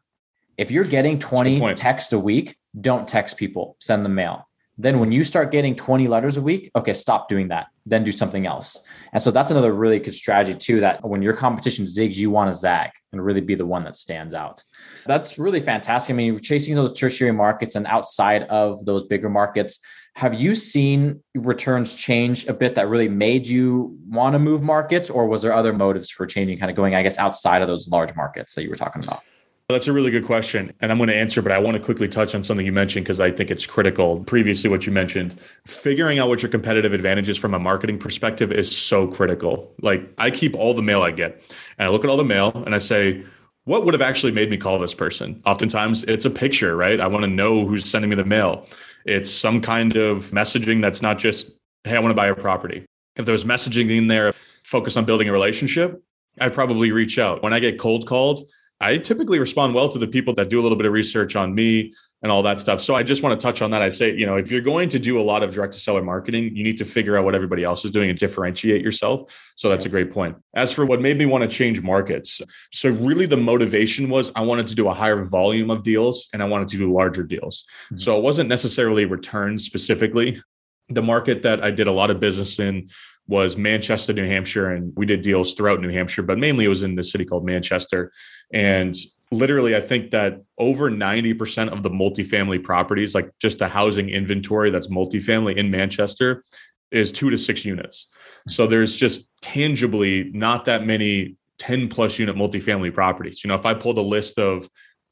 If 0.56 0.70
you're 0.70 0.84
getting 0.84 1.18
20 1.18 1.74
texts 1.74 2.12
a 2.12 2.18
week, 2.18 2.56
don't 2.80 3.06
text 3.06 3.36
people, 3.36 3.76
send 3.80 4.04
them 4.04 4.14
mail. 4.14 4.48
Then 4.76 4.98
when 4.98 5.12
you 5.12 5.22
start 5.24 5.52
getting 5.52 5.76
20 5.76 6.06
letters 6.06 6.36
a 6.36 6.42
week, 6.42 6.70
okay, 6.74 6.92
stop 6.92 7.28
doing 7.28 7.48
that. 7.48 7.66
Then 7.86 8.02
do 8.02 8.12
something 8.12 8.46
else. 8.46 8.80
And 9.12 9.22
so 9.22 9.30
that's 9.30 9.50
another 9.50 9.72
really 9.72 10.00
good 10.00 10.14
strategy 10.14 10.58
too, 10.58 10.80
that 10.80 11.06
when 11.06 11.22
your 11.22 11.34
competition 11.34 11.84
zigs, 11.84 12.16
you 12.16 12.30
want 12.30 12.52
to 12.52 12.58
zag. 12.58 12.90
and 13.14 13.24
really 13.24 13.40
be 13.40 13.54
the 13.54 13.64
one 13.64 13.84
that 13.84 13.96
stands 13.96 14.34
out. 14.34 14.62
That's 15.06 15.38
really 15.38 15.60
fantastic. 15.60 16.12
I 16.12 16.16
mean, 16.16 16.26
you're 16.26 16.40
chasing 16.40 16.74
those 16.74 16.98
tertiary 16.98 17.32
markets 17.32 17.76
and 17.76 17.86
outside 17.86 18.42
of 18.44 18.84
those 18.84 19.04
bigger 19.04 19.30
markets, 19.30 19.78
have 20.16 20.34
you 20.34 20.54
seen 20.54 21.22
returns 21.34 21.94
change 21.94 22.46
a 22.46 22.52
bit 22.52 22.74
that 22.74 22.88
really 22.88 23.08
made 23.08 23.46
you 23.46 23.96
want 24.06 24.34
to 24.34 24.38
move 24.38 24.62
markets, 24.62 25.10
or 25.10 25.26
was 25.26 25.42
there 25.42 25.52
other 25.52 25.72
motives 25.72 26.10
for 26.10 26.24
changing, 26.26 26.58
kind 26.58 26.70
of 26.70 26.76
going, 26.76 26.94
I 26.94 27.02
guess, 27.02 27.18
outside 27.18 27.62
of 27.62 27.68
those 27.68 27.88
large 27.88 28.14
markets 28.14 28.54
that 28.54 28.62
you 28.62 28.70
were 28.70 28.76
talking 28.76 29.02
about? 29.02 29.22
That's 29.70 29.86
a 29.86 29.94
really 29.94 30.10
good 30.10 30.26
question. 30.26 30.74
And 30.80 30.92
I'm 30.92 30.98
going 30.98 31.08
to 31.08 31.16
answer, 31.16 31.40
but 31.40 31.50
I 31.50 31.58
want 31.58 31.74
to 31.74 31.82
quickly 31.82 32.06
touch 32.06 32.34
on 32.34 32.44
something 32.44 32.66
you 32.66 32.72
mentioned 32.72 33.06
because 33.06 33.18
I 33.18 33.30
think 33.30 33.50
it's 33.50 33.64
critical. 33.64 34.22
Previously, 34.24 34.68
what 34.68 34.84
you 34.84 34.92
mentioned, 34.92 35.40
figuring 35.66 36.18
out 36.18 36.28
what 36.28 36.42
your 36.42 36.50
competitive 36.50 36.92
advantage 36.92 37.30
is 37.30 37.38
from 37.38 37.54
a 37.54 37.58
marketing 37.58 37.98
perspective 37.98 38.52
is 38.52 38.76
so 38.76 39.06
critical. 39.06 39.72
Like, 39.80 40.06
I 40.18 40.30
keep 40.30 40.54
all 40.54 40.74
the 40.74 40.82
mail 40.82 41.00
I 41.02 41.12
get 41.12 41.40
and 41.78 41.88
I 41.88 41.90
look 41.90 42.04
at 42.04 42.10
all 42.10 42.18
the 42.18 42.24
mail 42.24 42.52
and 42.66 42.74
I 42.74 42.78
say, 42.78 43.24
what 43.64 43.86
would 43.86 43.94
have 43.94 44.02
actually 44.02 44.32
made 44.32 44.50
me 44.50 44.58
call 44.58 44.78
this 44.78 44.92
person? 44.92 45.40
Oftentimes, 45.46 46.04
it's 46.04 46.26
a 46.26 46.30
picture, 46.30 46.76
right? 46.76 47.00
I 47.00 47.06
want 47.06 47.24
to 47.24 47.30
know 47.30 47.66
who's 47.66 47.88
sending 47.88 48.10
me 48.10 48.16
the 48.16 48.24
mail. 48.24 48.66
It's 49.06 49.30
some 49.30 49.62
kind 49.62 49.96
of 49.96 50.30
messaging 50.32 50.82
that's 50.82 51.00
not 51.00 51.18
just, 51.18 51.50
hey, 51.84 51.96
I 51.96 52.00
want 52.00 52.10
to 52.10 52.16
buy 52.16 52.26
a 52.26 52.34
property. 52.34 52.84
If 53.16 53.24
there's 53.24 53.44
messaging 53.44 53.90
in 53.90 54.08
there, 54.08 54.34
focus 54.62 54.98
on 54.98 55.06
building 55.06 55.30
a 55.30 55.32
relationship, 55.32 56.02
I'd 56.38 56.52
probably 56.52 56.92
reach 56.92 57.18
out. 57.18 57.42
When 57.42 57.54
I 57.54 57.60
get 57.60 57.78
cold 57.78 58.06
called, 58.06 58.50
I 58.80 58.98
typically 58.98 59.38
respond 59.38 59.74
well 59.74 59.88
to 59.88 59.98
the 59.98 60.06
people 60.06 60.34
that 60.34 60.48
do 60.48 60.60
a 60.60 60.62
little 60.62 60.76
bit 60.76 60.86
of 60.86 60.92
research 60.92 61.36
on 61.36 61.54
me 61.54 61.94
and 62.22 62.32
all 62.32 62.42
that 62.42 62.58
stuff. 62.58 62.80
So 62.80 62.94
I 62.94 63.02
just 63.02 63.22
want 63.22 63.38
to 63.38 63.44
touch 63.44 63.60
on 63.60 63.70
that. 63.72 63.82
I 63.82 63.90
say, 63.90 64.14
you 64.16 64.24
know, 64.24 64.36
if 64.36 64.50
you're 64.50 64.62
going 64.62 64.88
to 64.88 64.98
do 64.98 65.20
a 65.20 65.22
lot 65.22 65.42
of 65.42 65.52
direct 65.52 65.74
to 65.74 65.78
seller 65.78 66.02
marketing, 66.02 66.56
you 66.56 66.64
need 66.64 66.78
to 66.78 66.84
figure 66.86 67.18
out 67.18 67.24
what 67.24 67.34
everybody 67.34 67.64
else 67.64 67.84
is 67.84 67.90
doing 67.90 68.08
and 68.08 68.18
differentiate 68.18 68.82
yourself. 68.82 69.30
So 69.56 69.68
that's 69.68 69.84
a 69.84 69.90
great 69.90 70.10
point. 70.10 70.36
As 70.56 70.72
for 70.72 70.86
what 70.86 71.02
made 71.02 71.18
me 71.18 71.26
want 71.26 71.42
to 71.42 71.48
change 71.48 71.82
markets, 71.82 72.40
so 72.72 72.90
really 72.90 73.26
the 73.26 73.36
motivation 73.36 74.08
was 74.08 74.32
I 74.34 74.40
wanted 74.40 74.66
to 74.68 74.74
do 74.74 74.88
a 74.88 74.94
higher 74.94 75.22
volume 75.24 75.70
of 75.70 75.82
deals 75.82 76.28
and 76.32 76.42
I 76.42 76.46
wanted 76.46 76.68
to 76.68 76.78
do 76.78 76.90
larger 76.90 77.24
deals. 77.24 77.64
Mm-hmm. 77.86 77.98
So 77.98 78.16
it 78.16 78.22
wasn't 78.22 78.48
necessarily 78.48 79.04
returns 79.04 79.64
specifically. 79.64 80.42
The 80.88 81.02
market 81.02 81.42
that 81.42 81.62
I 81.62 81.70
did 81.70 81.88
a 81.88 81.92
lot 81.92 82.10
of 82.10 82.20
business 82.20 82.58
in 82.58 82.88
was 83.26 83.56
Manchester, 83.56 84.12
New 84.12 84.26
Hampshire, 84.26 84.70
and 84.70 84.92
we 84.96 85.06
did 85.06 85.22
deals 85.22 85.54
throughout 85.54 85.80
New 85.80 85.90
Hampshire, 85.90 86.22
but 86.22 86.38
mainly 86.38 86.66
it 86.66 86.68
was 86.68 86.82
in 86.82 86.94
the 86.94 87.02
city 87.02 87.24
called 87.24 87.44
Manchester. 87.44 88.12
And 88.52 88.94
literally, 89.30 89.76
I 89.76 89.80
think 89.80 90.10
that 90.10 90.42
over 90.58 90.90
90% 90.90 91.72
of 91.72 91.82
the 91.82 91.90
multifamily 91.90 92.62
properties, 92.62 93.14
like 93.14 93.30
just 93.40 93.58
the 93.58 93.68
housing 93.68 94.08
inventory 94.08 94.70
that's 94.70 94.88
multifamily 94.88 95.56
in 95.56 95.70
Manchester, 95.70 96.42
is 96.90 97.10
two 97.10 97.30
to 97.30 97.38
six 97.38 97.64
units. 97.64 98.08
So 98.48 98.66
there's 98.66 98.94
just 98.94 99.28
tangibly 99.40 100.30
not 100.32 100.66
that 100.66 100.84
many 100.84 101.36
10 101.58 101.88
plus 101.88 102.18
unit 102.18 102.36
multifamily 102.36 102.92
properties. 102.92 103.42
You 103.42 103.48
know, 103.48 103.54
if 103.54 103.66
I 103.66 103.74
pulled 103.74 103.98
a 103.98 104.02
list 104.02 104.38
of 104.38 104.68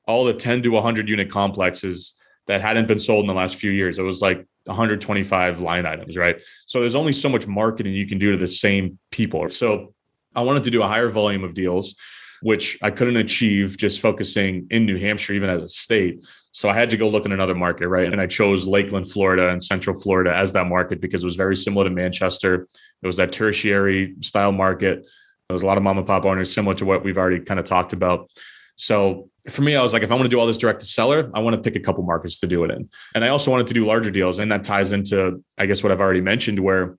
all 0.06 0.24
the 0.24 0.34
10 0.34 0.62
to 0.64 0.68
100 0.70 1.08
unit 1.08 1.30
complexes 1.30 2.14
that 2.46 2.60
hadn't 2.60 2.88
been 2.88 2.98
sold 2.98 3.22
in 3.22 3.28
the 3.28 3.34
last 3.34 3.56
few 3.56 3.70
years, 3.70 3.98
it 3.98 4.02
was 4.02 4.20
like 4.20 4.46
125 4.64 5.60
line 5.60 5.86
items, 5.86 6.16
right? 6.16 6.40
So 6.66 6.80
there's 6.80 6.94
only 6.94 7.12
so 7.12 7.28
much 7.28 7.46
marketing 7.46 7.94
you 7.94 8.06
can 8.06 8.18
do 8.18 8.32
to 8.32 8.36
the 8.36 8.48
same 8.48 8.98
people. 9.10 9.48
So 9.48 9.94
I 10.34 10.42
wanted 10.42 10.64
to 10.64 10.70
do 10.70 10.82
a 10.82 10.88
higher 10.88 11.10
volume 11.10 11.44
of 11.44 11.54
deals, 11.54 11.94
which 12.42 12.78
I 12.83 12.90
couldn't 12.90 13.16
achieve 13.16 13.76
just 13.76 14.00
focusing 14.00 14.66
in 14.70 14.87
New 14.87 14.98
Hampshire, 14.98 15.33
even 15.33 15.48
as 15.48 15.62
a 15.62 15.68
state. 15.68 16.24
So 16.52 16.68
I 16.68 16.74
had 16.74 16.90
to 16.90 16.96
go 16.96 17.09
look 17.09 17.24
in 17.24 17.33
another 17.33 17.55
market, 17.55 17.88
right? 17.88 18.12
And 18.12 18.20
I 18.20 18.26
chose 18.26 18.66
Lakeland, 18.66 19.11
Florida 19.11 19.48
and 19.48 19.62
Central 19.62 19.98
Florida 19.98 20.35
as 20.35 20.52
that 20.52 20.66
market 20.66 21.00
because 21.00 21.22
it 21.22 21.26
was 21.26 21.37
very 21.37 21.57
similar 21.57 21.85
to 21.85 21.90
Manchester. 21.90 22.68
It 23.02 23.07
was 23.07 23.16
that 23.16 23.33
tertiary 23.33 24.14
style 24.20 24.52
market. 24.52 25.07
There 25.48 25.55
was 25.55 25.62
a 25.62 25.66
lot 25.66 25.78
of 25.78 25.83
mom 25.83 25.98
and 25.98 26.07
pop 26.07 26.24
owners, 26.24 26.52
similar 26.52 26.74
to 26.76 26.85
what 26.85 27.05
we've 27.05 27.16
already 27.16 27.40
kind 27.40 27.59
of 27.59 27.64
talked 27.66 27.94
about. 27.94 28.31
So 28.76 29.31
for 29.48 29.62
me, 29.62 29.76
I 29.76 29.83
was 29.83 29.92
like, 29.92 30.02
if 30.02 30.11
I 30.11 30.14
want 30.14 30.24
to 30.24 30.28
do 30.28 30.38
all 30.38 30.46
this 30.46 30.59
direct 30.59 30.81
to 30.81 30.87
seller, 30.87 31.31
I 31.35 31.40
want 31.40 31.57
to 31.57 31.62
pick 31.62 31.76
a 31.76 31.85
couple 31.85 32.05
markets 32.05 32.38
to 32.40 32.46
do 32.46 32.64
it 32.64 32.70
in. 32.70 32.88
And 33.14 33.24
I 33.24 33.28
also 33.28 33.50
wanted 33.50 33.66
to 33.68 33.74
do 33.74 33.87
larger 33.87 34.11
deals. 34.11 34.38
And 34.38 34.52
that 34.52 34.64
ties 34.64 34.92
into, 34.92 35.42
I 35.59 35.66
guess, 35.66 35.83
what 35.83 35.90
I've 35.90 36.00
already 36.00 36.20
mentioned, 36.20 36.59
where 36.59 36.96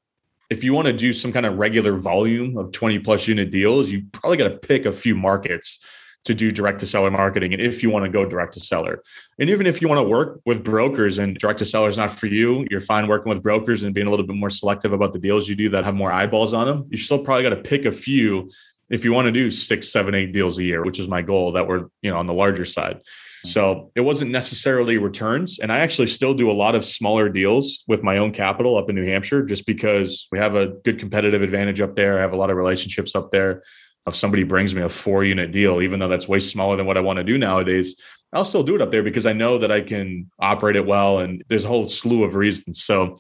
if 0.49 0.63
you 0.63 0.73
want 0.73 0.88
to 0.88 0.93
do 0.93 1.13
some 1.13 1.32
kind 1.32 1.45
of 1.45 1.58
regular 1.58 1.95
volume 1.95 2.58
of 2.58 2.71
20 2.71 2.99
plus 2.99 3.27
unit 3.27 3.51
deals, 3.51 3.89
you 3.89 4.06
probably 4.12 4.38
got 4.38 4.49
to 4.49 4.58
pick 4.58 4.86
a 4.86 4.91
few 4.91 5.15
markets 5.15 5.79
to 6.25 6.34
do 6.34 6.51
direct 6.51 6.79
to 6.79 6.86
seller 6.86 7.12
marketing. 7.12 7.53
And 7.53 7.62
if 7.62 7.84
you 7.84 7.89
want 7.89 8.06
to 8.06 8.12
go 8.12 8.25
direct 8.25 8.53
to 8.53 8.60
seller, 8.60 9.01
and 9.39 9.49
even 9.49 9.67
if 9.67 9.82
you 9.82 9.89
want 9.89 9.99
to 9.99 10.08
work 10.08 10.39
with 10.45 10.63
brokers 10.63 11.17
and 11.17 11.36
direct 11.38 11.60
to 11.60 11.65
seller 11.65 11.89
is 11.89 11.97
not 11.97 12.12
for 12.12 12.27
you, 12.27 12.65
you're 12.71 12.82
fine 12.82 13.08
working 13.08 13.29
with 13.29 13.43
brokers 13.43 13.84
and 13.84 13.93
being 13.93 14.08
a 14.08 14.10
little 14.10 14.25
bit 14.25 14.36
more 14.36 14.49
selective 14.49 14.93
about 14.93 15.12
the 15.12 15.19
deals 15.19 15.49
you 15.49 15.56
do 15.56 15.69
that 15.69 15.84
have 15.84 15.95
more 15.95 16.12
eyeballs 16.12 16.53
on 16.53 16.67
them. 16.67 16.88
You 16.89 16.97
still 16.97 17.19
probably 17.19 17.43
got 17.43 17.49
to 17.49 17.58
pick 17.58 17.86
a 17.86 17.91
few 17.91 18.49
if 18.89 19.03
you 19.03 19.12
want 19.12 19.25
to 19.25 19.32
do 19.32 19.49
six, 19.49 19.89
seven, 19.89 20.13
eight 20.15 20.32
deals 20.32 20.58
a 20.60 20.63
year, 20.63 20.84
which 20.84 20.99
is 20.99 21.08
my 21.08 21.21
goal 21.21 21.53
that 21.53 21.67
we're, 21.67 21.88
you 22.01 22.12
know, 22.12 22.17
on 22.17 22.25
the 22.25 22.34
larger 22.34 22.65
side. 22.65 23.01
So 23.45 23.91
it 23.95 24.01
wasn't 24.01 24.32
necessarily 24.32 24.97
returns. 24.97 25.60
And 25.60 25.71
I 25.71 25.79
actually 25.79 26.08
still 26.08 26.34
do 26.34 26.49
a 26.49 26.53
lot 26.53 26.75
of 26.75 26.86
smaller 26.86 27.27
deals 27.27 27.84
with 27.88 28.01
my 28.01 28.17
own 28.17 28.32
capital 28.32 28.77
up 28.77 28.89
in 28.89 28.95
New 28.95 29.06
Hampshire, 29.06 29.43
just 29.43 29.65
because 29.65 30.27
we 30.32 30.39
have 30.39 30.56
a 30.56 30.67
good 30.67 30.97
competitive 30.97 31.41
advantage 31.41 31.82
up 31.82 31.95
there. 31.95 32.17
I 32.17 32.21
have 32.21 32.32
a 32.32 32.38
lot 32.38 32.49
of 32.49 32.58
relationships 32.58 33.15
up 33.15 33.32
there. 33.32 33.62
If 34.08 34.15
somebody 34.15 34.43
brings 34.43 34.73
me 34.73 34.82
a 34.82 34.89
four 34.89 35.23
unit 35.23 35.51
deal, 35.51 35.82
even 35.82 35.99
though 35.99 36.08
that's 36.08 36.27
way 36.27 36.39
smaller 36.39 36.77
than 36.77 36.86
what 36.86 36.97
I 36.97 37.01
want 37.01 37.17
to 37.17 37.23
do 37.23 37.38
nowadays, 37.38 37.95
I'll 38.32 38.45
still 38.45 38.63
do 38.63 38.75
it 38.75 38.82
up 38.82 38.91
there 38.91 39.03
because 39.03 39.25
I 39.25 39.34
know 39.34 39.58
that 39.58 39.71
I 39.71 39.82
can 39.82 40.29
operate 40.39 40.75
it 40.75 40.86
well. 40.86 41.19
And 41.19 41.43
there's 41.49 41.65
a 41.65 41.69
whole 41.69 41.88
slew 41.88 42.23
of 42.23 42.36
reasons. 42.36 42.84
So 42.84 43.17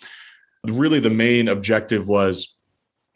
really 0.65 0.99
the 0.99 1.09
main 1.09 1.47
objective 1.49 2.07
was 2.07 2.55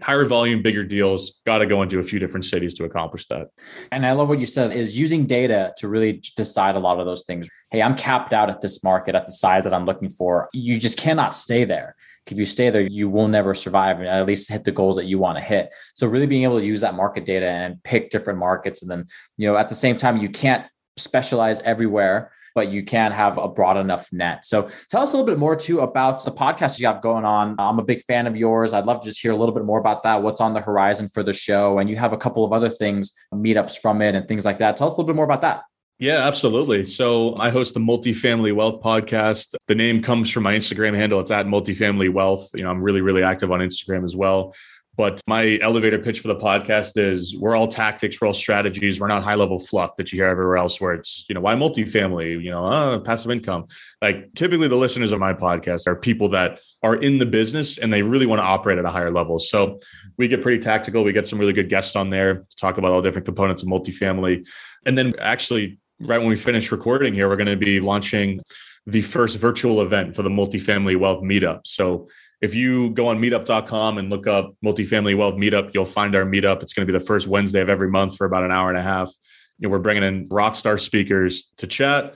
higher 0.01 0.25
volume, 0.25 0.61
bigger 0.61 0.83
deals, 0.83 1.41
got 1.45 1.57
to 1.59 1.65
go 1.65 1.81
into 1.81 1.99
a 1.99 2.03
few 2.03 2.19
different 2.19 2.45
cities 2.45 2.75
to 2.75 2.83
accomplish 2.83 3.25
that. 3.27 3.47
And 3.91 4.05
I 4.05 4.11
love 4.11 4.29
what 4.29 4.39
you 4.39 4.45
said 4.45 4.75
is 4.75 4.97
using 4.97 5.25
data 5.25 5.73
to 5.77 5.87
really 5.87 6.21
decide 6.35 6.75
a 6.75 6.79
lot 6.79 6.99
of 6.99 7.05
those 7.05 7.23
things. 7.23 7.49
Hey, 7.71 7.81
I'm 7.81 7.95
capped 7.95 8.31
out 8.31 8.49
at 8.49 8.61
this 8.61 8.83
market 8.83 9.15
at 9.15 9.25
the 9.25 9.31
size 9.31 9.63
that 9.63 9.73
I'm 9.73 9.85
looking 9.85 10.09
for. 10.09 10.49
You 10.53 10.79
just 10.79 10.97
cannot 10.97 11.35
stay 11.35 11.65
there. 11.65 11.95
If 12.27 12.37
you 12.37 12.45
stay 12.45 12.69
there, 12.69 12.81
you 12.81 13.09
will 13.09 13.27
never 13.27 13.55
survive 13.55 13.99
and 13.99 14.07
at 14.07 14.25
least 14.25 14.49
hit 14.49 14.65
the 14.65 14.71
goals 14.71 14.97
that 14.97 15.05
you 15.05 15.17
want 15.17 15.37
to 15.37 15.43
hit. 15.43 15.73
So 15.95 16.07
really 16.07 16.27
being 16.27 16.43
able 16.43 16.59
to 16.59 16.65
use 16.65 16.81
that 16.81 16.93
market 16.93 17.25
data 17.25 17.47
and 17.47 17.81
pick 17.83 18.09
different 18.09 18.37
markets 18.37 18.81
and 18.81 18.91
then, 18.91 19.05
you 19.37 19.47
know, 19.47 19.55
at 19.55 19.69
the 19.69 19.75
same 19.75 19.97
time, 19.97 20.17
you 20.17 20.29
can't 20.29 20.65
specialize 20.97 21.61
everywhere 21.61 22.31
but 22.57 22.71
you 22.71 22.83
can 22.83 23.11
have 23.11 23.37
a 23.37 23.47
broad 23.47 23.77
enough 23.77 24.11
net. 24.11 24.43
So 24.43 24.67
tell 24.89 25.03
us 25.03 25.13
a 25.13 25.15
little 25.15 25.31
bit 25.31 25.37
more 25.37 25.55
too 25.55 25.81
about 25.81 26.25
the 26.25 26.31
podcast 26.31 26.79
you 26.79 26.87
have 26.87 27.03
going 27.03 27.23
on. 27.23 27.55
I'm 27.59 27.77
a 27.77 27.83
big 27.83 28.01
fan 28.05 28.25
of 28.25 28.35
yours. 28.35 28.73
I'd 28.73 28.87
love 28.87 28.99
to 29.01 29.07
just 29.07 29.21
hear 29.21 29.31
a 29.31 29.35
little 29.35 29.53
bit 29.53 29.63
more 29.63 29.79
about 29.79 30.01
that. 30.01 30.23
What's 30.23 30.41
on 30.41 30.55
the 30.55 30.61
horizon 30.61 31.07
for 31.07 31.21
the 31.21 31.33
show? 31.33 31.77
And 31.77 31.87
you 31.87 31.97
have 31.97 32.13
a 32.13 32.17
couple 32.17 32.43
of 32.43 32.51
other 32.51 32.67
things, 32.67 33.11
meetups 33.31 33.77
from 33.77 34.01
it 34.01 34.15
and 34.15 34.27
things 34.27 34.43
like 34.43 34.57
that. 34.57 34.75
Tell 34.75 34.87
us 34.87 34.93
a 34.93 34.95
little 34.95 35.05
bit 35.05 35.15
more 35.15 35.25
about 35.25 35.41
that. 35.41 35.65
Yeah, 35.99 36.27
absolutely. 36.27 36.83
So 36.83 37.35
I 37.37 37.51
host 37.51 37.75
the 37.75 37.79
Multifamily 37.79 38.53
Wealth 38.53 38.81
podcast. 38.81 39.53
The 39.67 39.75
name 39.75 40.01
comes 40.01 40.31
from 40.31 40.41
my 40.41 40.55
Instagram 40.55 40.95
handle. 40.95 41.19
It's 41.19 41.29
at 41.29 41.45
Multifamily 41.45 42.11
Wealth. 42.11 42.49
You 42.55 42.63
know, 42.63 42.71
I'm 42.71 42.81
really, 42.81 43.01
really 43.01 43.21
active 43.21 43.51
on 43.51 43.59
Instagram 43.59 44.03
as 44.03 44.15
well. 44.15 44.55
But 44.97 45.21
my 45.27 45.59
elevator 45.61 45.99
pitch 45.99 46.21
for 46.21 46.27
the 46.27 46.35
podcast 46.35 46.97
is 46.97 47.37
we're 47.37 47.55
all 47.55 47.67
tactics, 47.67 48.19
we're 48.19 48.27
all 48.27 48.33
strategies. 48.33 48.99
We're 48.99 49.07
not 49.07 49.23
high 49.23 49.35
level 49.35 49.59
fluff 49.59 49.95
that 49.97 50.11
you 50.11 50.17
hear 50.17 50.25
everywhere 50.25 50.57
else 50.57 50.81
where 50.81 50.93
it's, 50.93 51.23
you 51.29 51.35
know, 51.35 51.41
why 51.41 51.53
multifamily, 51.53 52.43
you 52.43 52.49
know, 52.49 52.65
uh, 52.65 52.99
passive 52.99 53.29
income. 53.29 53.67
Like 54.01 54.33
typically 54.33 54.67
the 54.67 54.75
listeners 54.75 55.11
of 55.11 55.19
my 55.19 55.33
podcast 55.33 55.85
are 55.85 55.95
people 55.95 56.29
that 56.29 56.61
are 56.81 56.95
in 56.95 57.19
the 57.19 57.27
business 57.27 57.77
and 57.77 57.93
they 57.93 58.01
really 58.01 58.25
want 58.25 58.39
to 58.39 58.43
operate 58.43 58.79
at 58.79 58.85
a 58.85 58.89
higher 58.89 59.11
level. 59.11 59.37
So 59.37 59.79
we 60.17 60.27
get 60.27 60.41
pretty 60.41 60.59
tactical. 60.59 61.03
We 61.03 61.13
get 61.13 61.27
some 61.27 61.37
really 61.37 61.53
good 61.53 61.69
guests 61.69 61.95
on 61.95 62.09
there 62.09 62.33
to 62.33 62.55
talk 62.55 62.79
about 62.79 62.91
all 62.91 63.03
different 63.03 63.25
components 63.25 63.61
of 63.61 63.69
multifamily. 63.69 64.47
And 64.87 64.97
then 64.97 65.13
actually, 65.19 65.77
right 65.99 66.17
when 66.17 66.29
we 66.29 66.35
finish 66.35 66.71
recording 66.71 67.13
here, 67.13 67.29
we're 67.29 67.35
going 67.35 67.47
to 67.47 67.55
be 67.55 67.79
launching 67.79 68.41
the 68.87 69.01
first 69.01 69.37
virtual 69.37 69.81
event 69.81 70.15
for 70.15 70.23
the 70.23 70.29
multifamily 70.29 70.97
wealth 70.97 71.21
meetup. 71.21 71.67
So 71.67 72.07
if 72.41 72.53
you 72.53 72.91
go 72.91 73.07
on 73.07 73.19
meetup.com 73.19 73.97
and 73.97 74.09
look 74.09 74.27
up 74.27 74.53
multifamily 74.63 75.17
wealth 75.17 75.35
meetup, 75.35 75.71
you'll 75.73 75.85
find 75.85 76.15
our 76.15 76.23
meetup. 76.23 76.61
It's 76.61 76.73
going 76.73 76.87
to 76.87 76.91
be 76.91 76.97
the 76.97 77.03
first 77.03 77.27
Wednesday 77.27 77.61
of 77.61 77.69
every 77.69 77.89
month 77.89 78.15
for 78.15 78.25
about 78.25 78.43
an 78.43 78.51
hour 78.51 78.69
and 78.69 78.77
a 78.77 78.81
half. 78.81 79.11
You 79.59 79.67
know, 79.67 79.71
we're 79.71 79.79
bringing 79.79 80.03
in 80.03 80.27
rock 80.29 80.55
star 80.55 80.77
speakers 80.77 81.51
to 81.57 81.67
chat, 81.67 82.15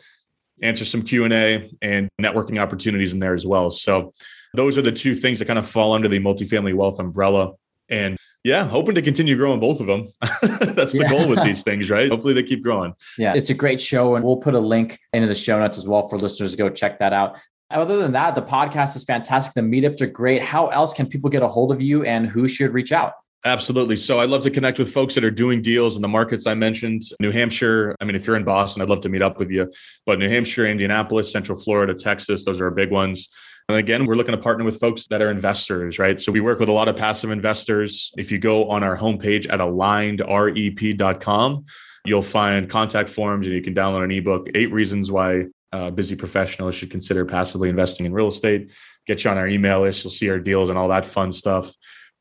answer 0.61 0.85
some 0.85 1.01
Q&A 1.01 1.71
and 1.81 2.09
networking 2.21 2.61
opportunities 2.61 3.13
in 3.13 3.19
there 3.19 3.33
as 3.33 3.47
well. 3.47 3.71
So 3.71 4.13
those 4.53 4.77
are 4.77 4.83
the 4.83 4.91
two 4.91 5.15
things 5.15 5.39
that 5.39 5.45
kind 5.45 5.57
of 5.57 5.67
fall 5.67 5.93
under 5.93 6.07
the 6.07 6.19
multifamily 6.19 6.75
wealth 6.75 6.99
umbrella. 6.99 7.53
And 7.89 8.15
yeah, 8.43 8.67
hoping 8.67 8.95
to 8.95 9.01
continue 9.01 9.35
growing 9.35 9.59
both 9.59 9.79
of 9.79 9.87
them. 9.87 10.07
That's 10.41 10.93
the 10.93 10.99
yeah. 11.03 11.09
goal 11.09 11.27
with 11.27 11.43
these 11.43 11.63
things, 11.63 11.89
right? 11.89 12.09
Hopefully 12.09 12.33
they 12.33 12.43
keep 12.43 12.63
growing. 12.63 12.93
Yeah, 13.17 13.33
it's 13.35 13.49
a 13.49 13.53
great 13.53 13.79
show. 13.79 14.15
And 14.15 14.25
we'll 14.25 14.37
put 14.37 14.55
a 14.55 14.59
link 14.59 14.99
into 15.13 15.27
the 15.27 15.35
show 15.35 15.59
notes 15.59 15.77
as 15.77 15.87
well 15.87 16.07
for 16.07 16.17
listeners 16.17 16.51
to 16.51 16.57
go 16.57 16.69
check 16.69 16.99
that 16.99 17.13
out. 17.13 17.39
Other 17.71 17.97
than 17.97 18.13
that, 18.13 18.35
the 18.35 18.41
podcast 18.41 18.95
is 18.95 19.03
fantastic. 19.03 19.53
The 19.53 19.61
meetups 19.61 20.01
are 20.01 20.07
great. 20.07 20.41
How 20.41 20.67
else 20.67 20.93
can 20.93 21.07
people 21.07 21.29
get 21.29 21.43
a 21.43 21.47
hold 21.47 21.71
of 21.71 21.81
you 21.81 22.03
and 22.03 22.27
who 22.27 22.47
should 22.47 22.71
reach 22.71 22.91
out? 22.91 23.13
Absolutely. 23.43 23.97
So 23.97 24.19
I'd 24.19 24.29
love 24.29 24.43
to 24.43 24.51
connect 24.51 24.77
with 24.77 24.93
folks 24.93 25.15
that 25.15 25.25
are 25.25 25.31
doing 25.31 25.63
deals 25.63 25.95
in 25.95 26.03
the 26.03 26.07
markets 26.07 26.45
I 26.45 26.53
mentioned. 26.53 27.01
New 27.19 27.31
Hampshire. 27.31 27.95
I 27.99 28.05
mean, 28.05 28.15
if 28.15 28.27
you're 28.27 28.35
in 28.35 28.43
Boston, 28.43 28.83
I'd 28.83 28.89
love 28.89 29.01
to 29.01 29.09
meet 29.09 29.23
up 29.23 29.39
with 29.39 29.49
you. 29.49 29.71
But 30.05 30.19
New 30.19 30.29
Hampshire, 30.29 30.67
Indianapolis, 30.67 31.31
Central 31.31 31.57
Florida, 31.57 31.95
Texas, 31.95 32.45
those 32.45 32.61
are 32.61 32.65
our 32.65 32.71
big 32.71 32.91
ones. 32.91 33.29
And 33.67 33.79
again, 33.79 34.05
we're 34.05 34.13
looking 34.15 34.35
to 34.35 34.41
partner 34.41 34.63
with 34.63 34.79
folks 34.79 35.07
that 35.07 35.23
are 35.23 35.31
investors, 35.31 35.97
right? 35.97 36.19
So 36.19 36.31
we 36.31 36.39
work 36.39 36.59
with 36.59 36.69
a 36.69 36.73
lot 36.73 36.87
of 36.87 36.95
passive 36.97 37.31
investors. 37.31 38.11
If 38.17 38.31
you 38.31 38.37
go 38.37 38.69
on 38.69 38.83
our 38.83 38.95
homepage 38.97 39.51
at 39.51 39.59
alignedrep.com, 39.59 41.65
you'll 42.05 42.21
find 42.21 42.69
contact 42.69 43.09
forms 43.09 43.47
and 43.47 43.55
you 43.55 43.63
can 43.63 43.73
download 43.73 44.03
an 44.03 44.11
ebook, 44.11 44.49
Eight 44.53 44.71
Reasons 44.71 45.11
Why 45.11 45.45
uh, 45.71 45.91
Busy 45.91 46.15
Professionals 46.15 46.75
Should 46.75 46.91
Consider 46.91 47.25
Passively 47.25 47.69
Investing 47.69 48.05
in 48.05 48.13
Real 48.13 48.27
Estate. 48.27 48.71
Get 49.07 49.23
you 49.23 49.31
on 49.31 49.37
our 49.37 49.47
email 49.47 49.81
list. 49.81 50.03
You'll 50.03 50.11
see 50.11 50.29
our 50.29 50.39
deals 50.39 50.69
and 50.69 50.77
all 50.77 50.89
that 50.89 51.05
fun 51.05 51.31
stuff. 51.31 51.73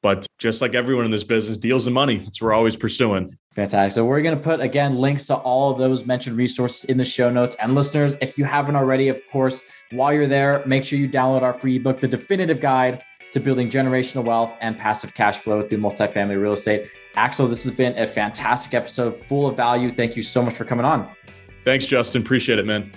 But 0.02 0.26
just 0.38 0.62
like 0.62 0.74
everyone 0.74 1.04
in 1.04 1.10
this 1.10 1.24
business, 1.24 1.58
deals 1.58 1.86
and 1.86 1.94
money, 1.94 2.24
it's 2.26 2.40
we're 2.40 2.54
always 2.54 2.74
pursuing. 2.74 3.36
Fantastic. 3.54 3.94
So 3.94 4.04
we're 4.04 4.22
going 4.22 4.36
to 4.36 4.42
put 4.42 4.60
again 4.60 4.96
links 4.96 5.26
to 5.26 5.36
all 5.36 5.70
of 5.70 5.78
those 5.78 6.06
mentioned 6.06 6.36
resources 6.36 6.84
in 6.84 6.96
the 6.96 7.04
show 7.04 7.30
notes. 7.30 7.56
And 7.56 7.74
listeners, 7.74 8.16
if 8.22 8.38
you 8.38 8.44
haven't 8.44 8.76
already, 8.76 9.08
of 9.08 9.20
course, 9.30 9.62
while 9.90 10.12
you're 10.12 10.26
there, 10.26 10.62
make 10.66 10.84
sure 10.84 10.98
you 10.98 11.08
download 11.08 11.42
our 11.42 11.52
free 11.52 11.76
ebook, 11.76 12.00
The 12.00 12.08
Definitive 12.08 12.60
Guide 12.60 13.02
to 13.32 13.40
Building 13.40 13.68
Generational 13.68 14.24
Wealth 14.24 14.56
and 14.60 14.78
Passive 14.78 15.12
Cash 15.14 15.38
Flow 15.38 15.62
through 15.62 15.78
Multifamily 15.78 16.40
Real 16.40 16.54
Estate. 16.54 16.88
Axel, 17.16 17.46
this 17.46 17.62
has 17.64 17.72
been 17.72 17.96
a 17.98 18.06
fantastic 18.06 18.72
episode 18.72 19.22
full 19.24 19.46
of 19.46 19.56
value. 19.56 19.94
Thank 19.94 20.16
you 20.16 20.22
so 20.22 20.42
much 20.42 20.54
for 20.54 20.64
coming 20.64 20.84
on. 20.84 21.10
Thanks, 21.64 21.86
Justin. 21.86 22.22
Appreciate 22.22 22.58
it, 22.58 22.66
man. 22.66 22.90